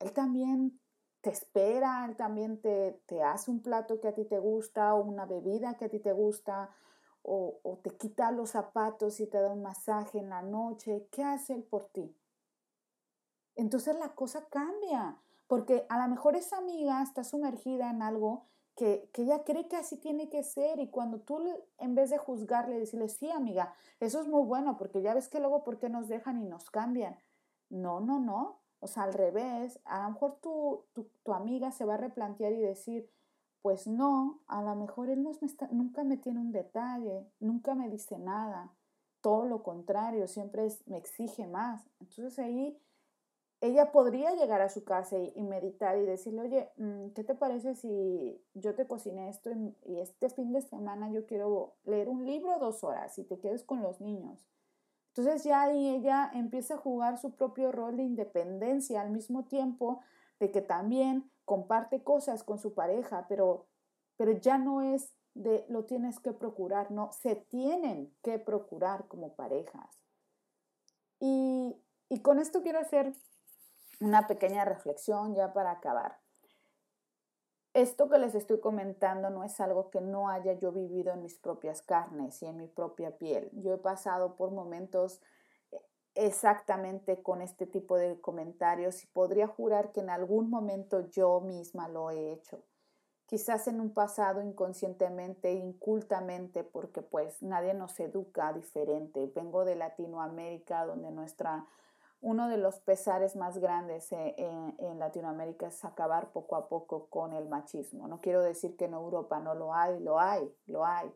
Él 0.00 0.12
también 0.12 0.80
te 1.22 1.30
espera, 1.30 2.04
él 2.06 2.16
también 2.16 2.60
te, 2.60 3.00
te, 3.06 3.22
hace 3.22 3.50
un 3.50 3.62
plato 3.62 4.00
que 4.00 4.08
a 4.08 4.14
ti 4.14 4.24
te 4.24 4.38
gusta 4.38 4.94
o 4.94 5.02
una 5.02 5.24
bebida 5.24 5.76
que 5.76 5.86
a 5.86 5.88
ti 5.88 6.00
te 6.00 6.12
gusta 6.12 6.70
o, 7.22 7.60
o 7.62 7.78
te 7.78 7.96
quita 7.96 8.30
los 8.30 8.50
zapatos 8.50 9.20
y 9.20 9.26
te 9.26 9.40
da 9.40 9.50
un 9.50 9.62
masaje 9.62 10.18
en 10.18 10.28
la 10.28 10.42
noche. 10.42 11.08
¿Qué 11.10 11.22
hace 11.24 11.54
él 11.54 11.64
por 11.64 11.86
ti? 11.88 12.14
entonces 13.56 13.96
la 13.98 14.14
cosa 14.14 14.46
cambia, 14.48 15.16
porque 15.46 15.86
a 15.88 15.98
lo 15.98 16.08
mejor 16.08 16.36
esa 16.36 16.58
amiga 16.58 17.02
está 17.02 17.24
sumergida 17.24 17.90
en 17.90 18.02
algo 18.02 18.46
que, 18.76 19.08
que, 19.12 19.22
ella 19.22 19.44
cree 19.44 19.68
que 19.68 19.76
así 19.76 19.96
tiene 19.96 20.28
que 20.28 20.42
ser 20.42 20.80
y 20.80 20.88
cuando 20.88 21.20
tú 21.20 21.40
en 21.78 21.94
vez 21.94 22.10
de 22.10 22.18
juzgarle, 22.18 22.78
decirle, 22.78 23.08
sí 23.08 23.30
amiga, 23.30 23.74
eso 24.00 24.20
es 24.20 24.26
muy 24.26 24.44
bueno, 24.44 24.76
porque 24.76 25.02
ya 25.02 25.14
ves 25.14 25.28
que 25.28 25.40
luego, 25.40 25.64
¿por 25.64 25.78
qué 25.78 25.88
nos 25.88 26.08
dejan 26.08 26.42
y 26.42 26.44
nos 26.44 26.70
cambian? 26.70 27.16
No, 27.70 28.00
no, 28.00 28.18
no, 28.18 28.60
o 28.80 28.86
sea, 28.86 29.04
al 29.04 29.14
revés, 29.14 29.80
a 29.84 30.02
lo 30.04 30.10
mejor 30.10 30.38
tu, 30.40 30.84
tu, 30.92 31.08
tu 31.22 31.32
amiga 31.32 31.70
se 31.70 31.84
va 31.84 31.94
a 31.94 31.98
replantear 31.98 32.52
y 32.52 32.60
decir, 32.60 33.08
pues 33.62 33.86
no, 33.86 34.40
a 34.46 34.62
lo 34.62 34.74
mejor 34.74 35.08
él 35.08 35.22
no 35.22 35.30
me 35.40 35.46
está, 35.46 35.68
nunca 35.70 36.04
me 36.04 36.18
tiene 36.18 36.40
un 36.40 36.52
detalle, 36.52 37.26
nunca 37.40 37.74
me 37.74 37.88
dice 37.88 38.18
nada, 38.18 38.70
todo 39.22 39.46
lo 39.46 39.62
contrario, 39.62 40.28
siempre 40.28 40.66
es, 40.66 40.86
me 40.86 40.98
exige 40.98 41.46
más. 41.46 41.82
Entonces 41.98 42.38
ahí 42.38 42.78
ella 43.64 43.92
podría 43.92 44.34
llegar 44.34 44.60
a 44.60 44.68
su 44.68 44.84
casa 44.84 45.16
y, 45.18 45.42
meditar 45.42 45.96
y 45.96 46.04
decirle, 46.04 46.42
oye, 46.42 46.70
mm, 46.76 47.12
¿qué 47.14 47.24
te 47.24 47.34
parece 47.34 47.74
si 47.74 48.38
yo 48.52 48.74
te 48.74 48.86
cociné 48.86 49.30
esto 49.30 49.50
y, 49.86 49.98
este 50.00 50.28
fin 50.28 50.52
de 50.52 50.60
semana 50.60 51.10
yo 51.10 51.24
quiero 51.24 51.74
leer 51.84 52.10
un 52.10 52.26
libro 52.26 52.58
dos 52.58 52.84
horas 52.84 53.18
y 53.18 53.24
te 53.24 53.38
quedes 53.38 53.64
con 53.64 53.80
los 53.80 54.02
niños? 54.02 54.38
Entonces 55.08 55.44
ya 55.44 55.62
ahí 55.62 55.88
ella 55.88 56.30
empieza 56.34 56.74
a 56.74 56.78
jugar 56.78 57.16
su 57.16 57.36
propio 57.36 57.72
rol 57.72 57.96
de 57.96 58.02
independencia 58.02 59.00
al 59.00 59.10
mismo 59.10 59.44
tiempo 59.44 60.00
de 60.40 60.50
que 60.50 60.60
también 60.60 61.30
comparte 61.46 62.02
cosas 62.02 62.44
con 62.44 62.58
su 62.58 62.74
pareja, 62.74 63.24
pero, 63.30 63.66
pero 64.18 64.32
ya 64.32 64.58
no 64.58 64.82
es 64.82 65.14
de 65.32 65.64
lo 65.70 65.84
tienes 65.84 66.20
que 66.20 66.32
procurar, 66.32 66.90
no, 66.90 67.12
se 67.12 67.36
tienen 67.36 68.14
que 68.22 68.38
procurar 68.38 69.08
como 69.08 69.34
parejas. 69.34 70.02
Y, 71.18 71.74
y 72.10 72.20
con 72.20 72.38
esto 72.38 72.60
quiero 72.60 72.78
hacer 72.78 73.14
una 74.04 74.26
pequeña 74.26 74.64
reflexión 74.64 75.34
ya 75.34 75.52
para 75.52 75.70
acabar. 75.70 76.18
Esto 77.72 78.08
que 78.08 78.18
les 78.18 78.34
estoy 78.36 78.60
comentando 78.60 79.30
no 79.30 79.42
es 79.42 79.58
algo 79.60 79.90
que 79.90 80.00
no 80.00 80.28
haya 80.28 80.52
yo 80.52 80.70
vivido 80.70 81.12
en 81.12 81.22
mis 81.22 81.34
propias 81.34 81.82
carnes 81.82 82.40
y 82.42 82.46
en 82.46 82.56
mi 82.56 82.68
propia 82.68 83.18
piel. 83.18 83.50
Yo 83.52 83.74
he 83.74 83.78
pasado 83.78 84.36
por 84.36 84.52
momentos 84.52 85.20
eh, 85.72 85.80
exactamente 86.14 87.20
con 87.20 87.42
este 87.42 87.66
tipo 87.66 87.96
de 87.96 88.20
comentarios 88.20 89.02
y 89.02 89.08
podría 89.08 89.48
jurar 89.48 89.90
que 89.90 90.00
en 90.00 90.10
algún 90.10 90.50
momento 90.50 91.08
yo 91.10 91.40
misma 91.40 91.88
lo 91.88 92.10
he 92.10 92.32
hecho. 92.32 92.62
Quizás 93.26 93.66
en 93.66 93.80
un 93.80 93.92
pasado 93.92 94.40
inconscientemente, 94.40 95.52
incultamente, 95.52 96.62
porque 96.62 97.02
pues 97.02 97.42
nadie 97.42 97.74
nos 97.74 97.98
educa 97.98 98.52
diferente. 98.52 99.32
Vengo 99.34 99.64
de 99.64 99.74
Latinoamérica 99.74 100.84
donde 100.84 101.10
nuestra 101.10 101.66
uno 102.24 102.48
de 102.48 102.56
los 102.56 102.80
pesares 102.80 103.36
más 103.36 103.58
grandes 103.58 104.10
eh, 104.10 104.34
en, 104.38 104.98
Latinoamérica 104.98 105.66
es 105.66 105.84
acabar 105.84 106.30
poco 106.32 106.56
a 106.56 106.68
poco 106.68 107.06
con 107.10 107.34
el 107.34 107.46
machismo. 107.46 108.08
No 108.08 108.22
quiero 108.22 108.42
decir 108.42 108.78
que 108.78 108.86
en 108.86 108.94
Europa 108.94 109.40
no 109.40 109.54
lo 109.54 109.74
hay, 109.74 110.00
lo 110.00 110.18
hay, 110.18 110.50
lo 110.66 110.86
hay, 110.86 111.12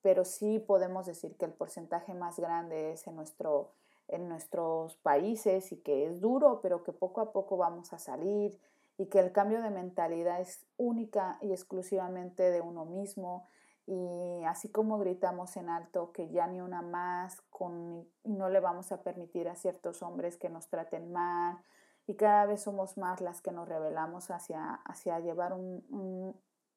pero 0.00 0.24
sí 0.24 0.58
podemos 0.58 1.04
decir 1.04 1.36
que 1.36 1.44
el 1.44 1.52
porcentaje 1.52 2.14
más 2.14 2.38
grande 2.38 2.92
es 2.92 3.06
en, 3.06 3.16
nuestro, 3.16 3.72
en 4.08 4.30
nuestros 4.30 4.96
países 4.96 5.72
y 5.72 5.76
que 5.76 6.06
es 6.06 6.22
duro, 6.22 6.60
pero 6.62 6.82
que 6.82 6.92
poco 6.92 7.20
a 7.20 7.32
poco 7.32 7.58
vamos 7.58 7.92
a 7.92 7.98
salir 7.98 8.58
y 8.96 9.06
que 9.06 9.18
el 9.18 9.32
cambio 9.32 9.60
de 9.60 9.68
mentalidad 9.68 10.40
es 10.40 10.64
única 10.78 11.36
y 11.42 11.52
exclusivamente 11.52 12.50
de 12.50 12.62
uno 12.62 12.86
mismo 12.86 13.46
y 13.86 14.42
así 14.44 14.68
como 14.68 14.98
gritamos 14.98 15.56
en 15.56 15.68
alto 15.68 16.12
que 16.12 16.28
ya 16.30 16.46
ni 16.46 16.60
una 16.60 16.82
más, 16.82 17.40
con, 17.50 18.08
no 18.24 18.48
le 18.48 18.60
vamos 18.60 18.90
a 18.92 19.02
permitir 19.02 19.48
a 19.48 19.54
ciertos 19.54 20.02
hombres 20.02 20.36
que 20.36 20.48
nos 20.48 20.68
traten 20.68 21.12
mal, 21.12 21.58
y 22.06 22.14
cada 22.14 22.46
vez 22.46 22.62
somos 22.62 22.96
más 22.98 23.20
las 23.20 23.40
que 23.40 23.50
nos 23.50 23.68
rebelamos 23.68 24.30
hacia, 24.30 24.74
hacia 24.84 25.18
llevar 25.20 25.54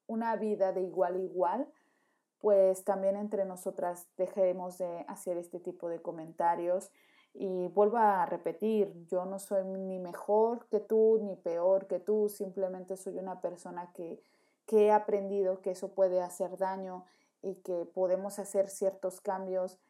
una 0.06 0.36
vida 0.36 0.72
de 0.72 0.82
igual 0.82 1.14
a 1.14 1.18
igual, 1.18 1.72
pues 2.40 2.84
también 2.84 3.16
entre 3.16 3.44
nosotras 3.44 4.08
dejemos 4.16 4.78
de 4.78 5.04
hacer 5.08 5.36
este 5.36 5.60
tipo 5.60 5.88
de 5.88 6.00
comentarios. 6.00 6.90
Y 7.32 7.68
vuelvo 7.68 7.98
a 7.98 8.26
repetir, 8.26 8.92
yo 9.06 9.24
no 9.24 9.38
soy 9.38 9.64
ni 9.64 10.00
mejor 10.00 10.66
que 10.68 10.80
tú 10.80 11.20
ni 11.22 11.36
peor 11.36 11.86
que 11.86 12.00
tú, 12.00 12.28
simplemente 12.28 12.96
soy 12.96 13.18
una 13.18 13.40
persona 13.40 13.92
que 13.92 14.20
que 14.70 14.86
he 14.86 14.92
aprendido 14.92 15.62
que 15.62 15.72
eso 15.72 15.88
puede 15.88 16.22
hacer 16.22 16.56
daño 16.56 17.04
y 17.42 17.56
que 17.56 17.86
podemos 17.86 18.38
hacer 18.38 18.68
ciertos 18.68 19.20
cambios 19.20 19.80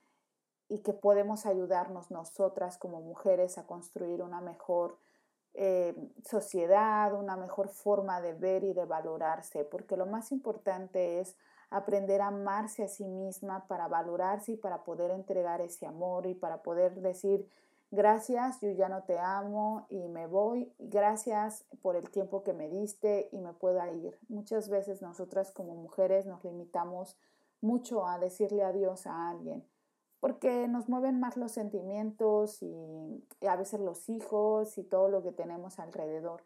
y 0.71 0.79
que 0.79 0.95
podemos 0.95 1.45
ayudarnos 1.45 2.11
nosotras 2.11 2.79
como 2.79 3.03
mujeres 3.03 3.59
a 3.59 3.67
construir 3.67 4.23
una 4.23 4.41
mejor 4.41 4.97
eh, 5.53 5.95
sociedad, 6.25 7.13
una 7.13 7.37
mejor 7.37 7.69
forma 7.69 8.23
de 8.23 8.33
ver 8.33 8.65
y 8.65 8.73
de 8.73 8.87
valorarse, 8.87 9.65
porque 9.67 9.99
lo 9.99 10.07
más 10.07 10.33
importante 10.33 11.21
es 11.21 11.37
aprender 11.69 12.23
a 12.23 12.29
amarse 12.29 12.83
a 12.83 12.89
sí 12.89 13.05
misma 13.07 13.67
para 13.69 13.87
valorarse 13.87 14.53
y 14.53 14.57
para 14.57 14.83
poder 14.83 15.11
entregar 15.11 15.61
ese 15.61 15.85
amor 15.85 16.25
y 16.25 16.35
para 16.35 16.63
poder 16.63 17.03
decir, 17.03 17.47
Gracias, 17.93 18.61
yo 18.61 18.71
ya 18.71 18.89
no 18.89 19.03
te 19.03 19.19
amo 19.19 19.87
y 19.89 20.09
me 20.09 20.27
voy. 20.27 20.73
Gracias 20.79 21.65
por 21.83 21.97
el 21.97 22.11
tiempo 22.11 22.43
que 22.45 22.53
me 22.53 22.69
diste 22.69 23.29
y 23.33 23.41
me 23.41 23.53
pueda 23.53 23.91
ir. 23.91 24.19
Muchas 24.29 24.69
veces 24.69 25.03
nosotras 25.03 25.51
como 25.51 25.75
mujeres 25.75 26.27
nos 26.27 26.45
limitamos 26.45 27.19
mucho 27.61 28.07
a 28.07 28.19
decirle 28.19 28.63
adiós 28.63 29.07
a 29.07 29.29
alguien 29.29 29.65
porque 30.21 30.69
nos 30.69 30.89
mueven 30.89 31.19
más 31.19 31.37
los 31.37 31.51
sentimientos 31.53 32.63
y, 32.63 33.27
a 33.49 33.57
veces 33.57 33.81
los 33.81 34.09
hijos 34.09 34.77
y 34.77 34.85
todo 34.85 35.09
lo 35.09 35.23
que 35.23 35.33
tenemos 35.33 35.79
alrededor. 35.79 36.45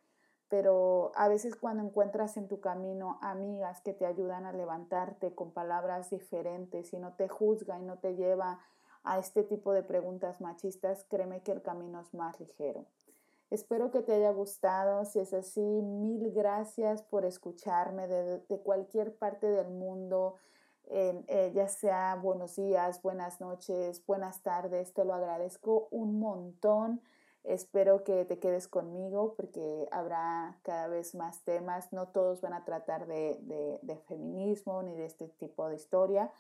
Pero 0.49 1.11
a 1.17 1.27
veces 1.27 1.57
cuando 1.57 1.83
encuentras 1.83 2.37
en 2.37 2.47
tu 2.47 2.61
camino 2.61 3.19
amigas 3.21 3.81
que 3.81 3.93
te 3.93 4.07
ayudan 4.07 4.47
a 4.47 4.53
levantarte 4.53 5.35
con 5.35 5.51
palabras 5.51 6.11
diferentes 6.11 6.93
y 6.93 6.99
no 6.99 7.15
te 7.15 7.29
juzga 7.29 7.81
y 7.81 7.83
no 7.83 7.99
te 7.99 8.15
lleva 8.15 8.61
a 9.05 9.19
este 9.19 9.45
tipo 9.45 9.73
de 9.73 9.83
preguntas 9.83 10.41
machistas, 10.41 11.05
créeme 11.09 11.43
que 11.43 11.53
el 11.53 11.63
camino 11.63 12.01
es 12.01 12.13
más 12.15 12.41
ligero. 12.41 12.87
Espero 13.51 13.91
que 13.91 14.01
te 14.01 14.15
haya 14.15 14.33
gustado. 14.33 15.05
Si 15.05 15.21
es 15.21 15.33
así, 15.35 15.61
mil 15.61 16.33
gracias 16.33 17.03
por 17.03 17.25
escucharme 17.25 18.09
de, 18.09 18.61
cualquier 18.65 19.15
parte 19.17 19.47
del 19.47 19.69
mundo, 19.69 20.37
eh, 20.87 21.53
ya 21.55 21.69
sea 21.69 22.17
buenos 22.17 22.57
días, 22.57 23.01
buenas 23.03 23.41
noches, 23.41 24.05
buenas 24.07 24.43
tardes. 24.43 24.95
Te 24.95 25.05
lo 25.05 25.15
agradezco 25.15 25.89
un 25.91 26.19
montón. 26.19 27.03
Espero 27.45 28.05
que 28.05 28.25
te 28.25 28.39
quedes 28.39 28.67
conmigo 28.67 29.35
porque 29.37 29.87
habrá 29.93 30.59
cada 30.63 30.89
vez 30.89 31.15
más 31.15 31.45
temas. 31.45 31.93
No 31.93 32.09
todos 32.09 32.41
van 32.41 32.55
a 32.55 32.65
tratar 32.65 33.07
de, 33.07 33.39
de 33.83 33.97
feminismo 34.09 34.83
ni 34.83 34.97
de 34.97 35.05
este 35.05 35.29
tipo 35.29 35.69
de 35.69 35.77
historia 35.77 36.33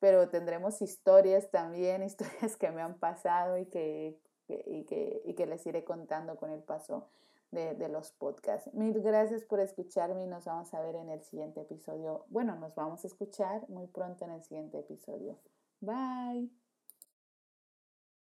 pero 0.00 0.28
tendremos 0.28 0.82
historias 0.82 1.50
también, 1.50 2.02
historias 2.04 2.56
que 2.56 2.70
me 2.70 2.82
han 2.82 2.98
pasado 2.98 3.58
y 3.58 3.66
que, 3.66 4.18
y 4.48 4.84
que, 4.84 5.22
y 5.24 5.34
que 5.34 5.46
les 5.46 5.66
iré 5.66 5.84
contando 5.84 6.36
con 6.36 6.50
el 6.50 6.62
paso 6.62 7.08
de, 7.50 7.74
de, 7.74 7.88
los 7.88 8.10
podcasts. 8.12 8.72
Mil 8.74 9.00
gracias 9.00 9.44
por 9.44 9.60
escucharme 9.60 10.24
y 10.24 10.26
nos 10.26 10.44
vamos 10.44 10.74
a 10.74 10.80
ver 10.80 10.96
en 10.96 11.08
el 11.08 11.22
siguiente 11.22 11.60
episodio. 11.60 12.24
Bueno, 12.28 12.56
nos 12.56 12.74
vamos 12.74 13.04
a 13.04 13.06
escuchar 13.06 13.68
muy 13.68 13.86
pronto 13.86 14.24
en 14.24 14.32
el 14.32 14.42
siguiente 14.42 14.80
episodio. 14.80 15.38
Bye. 15.80 16.63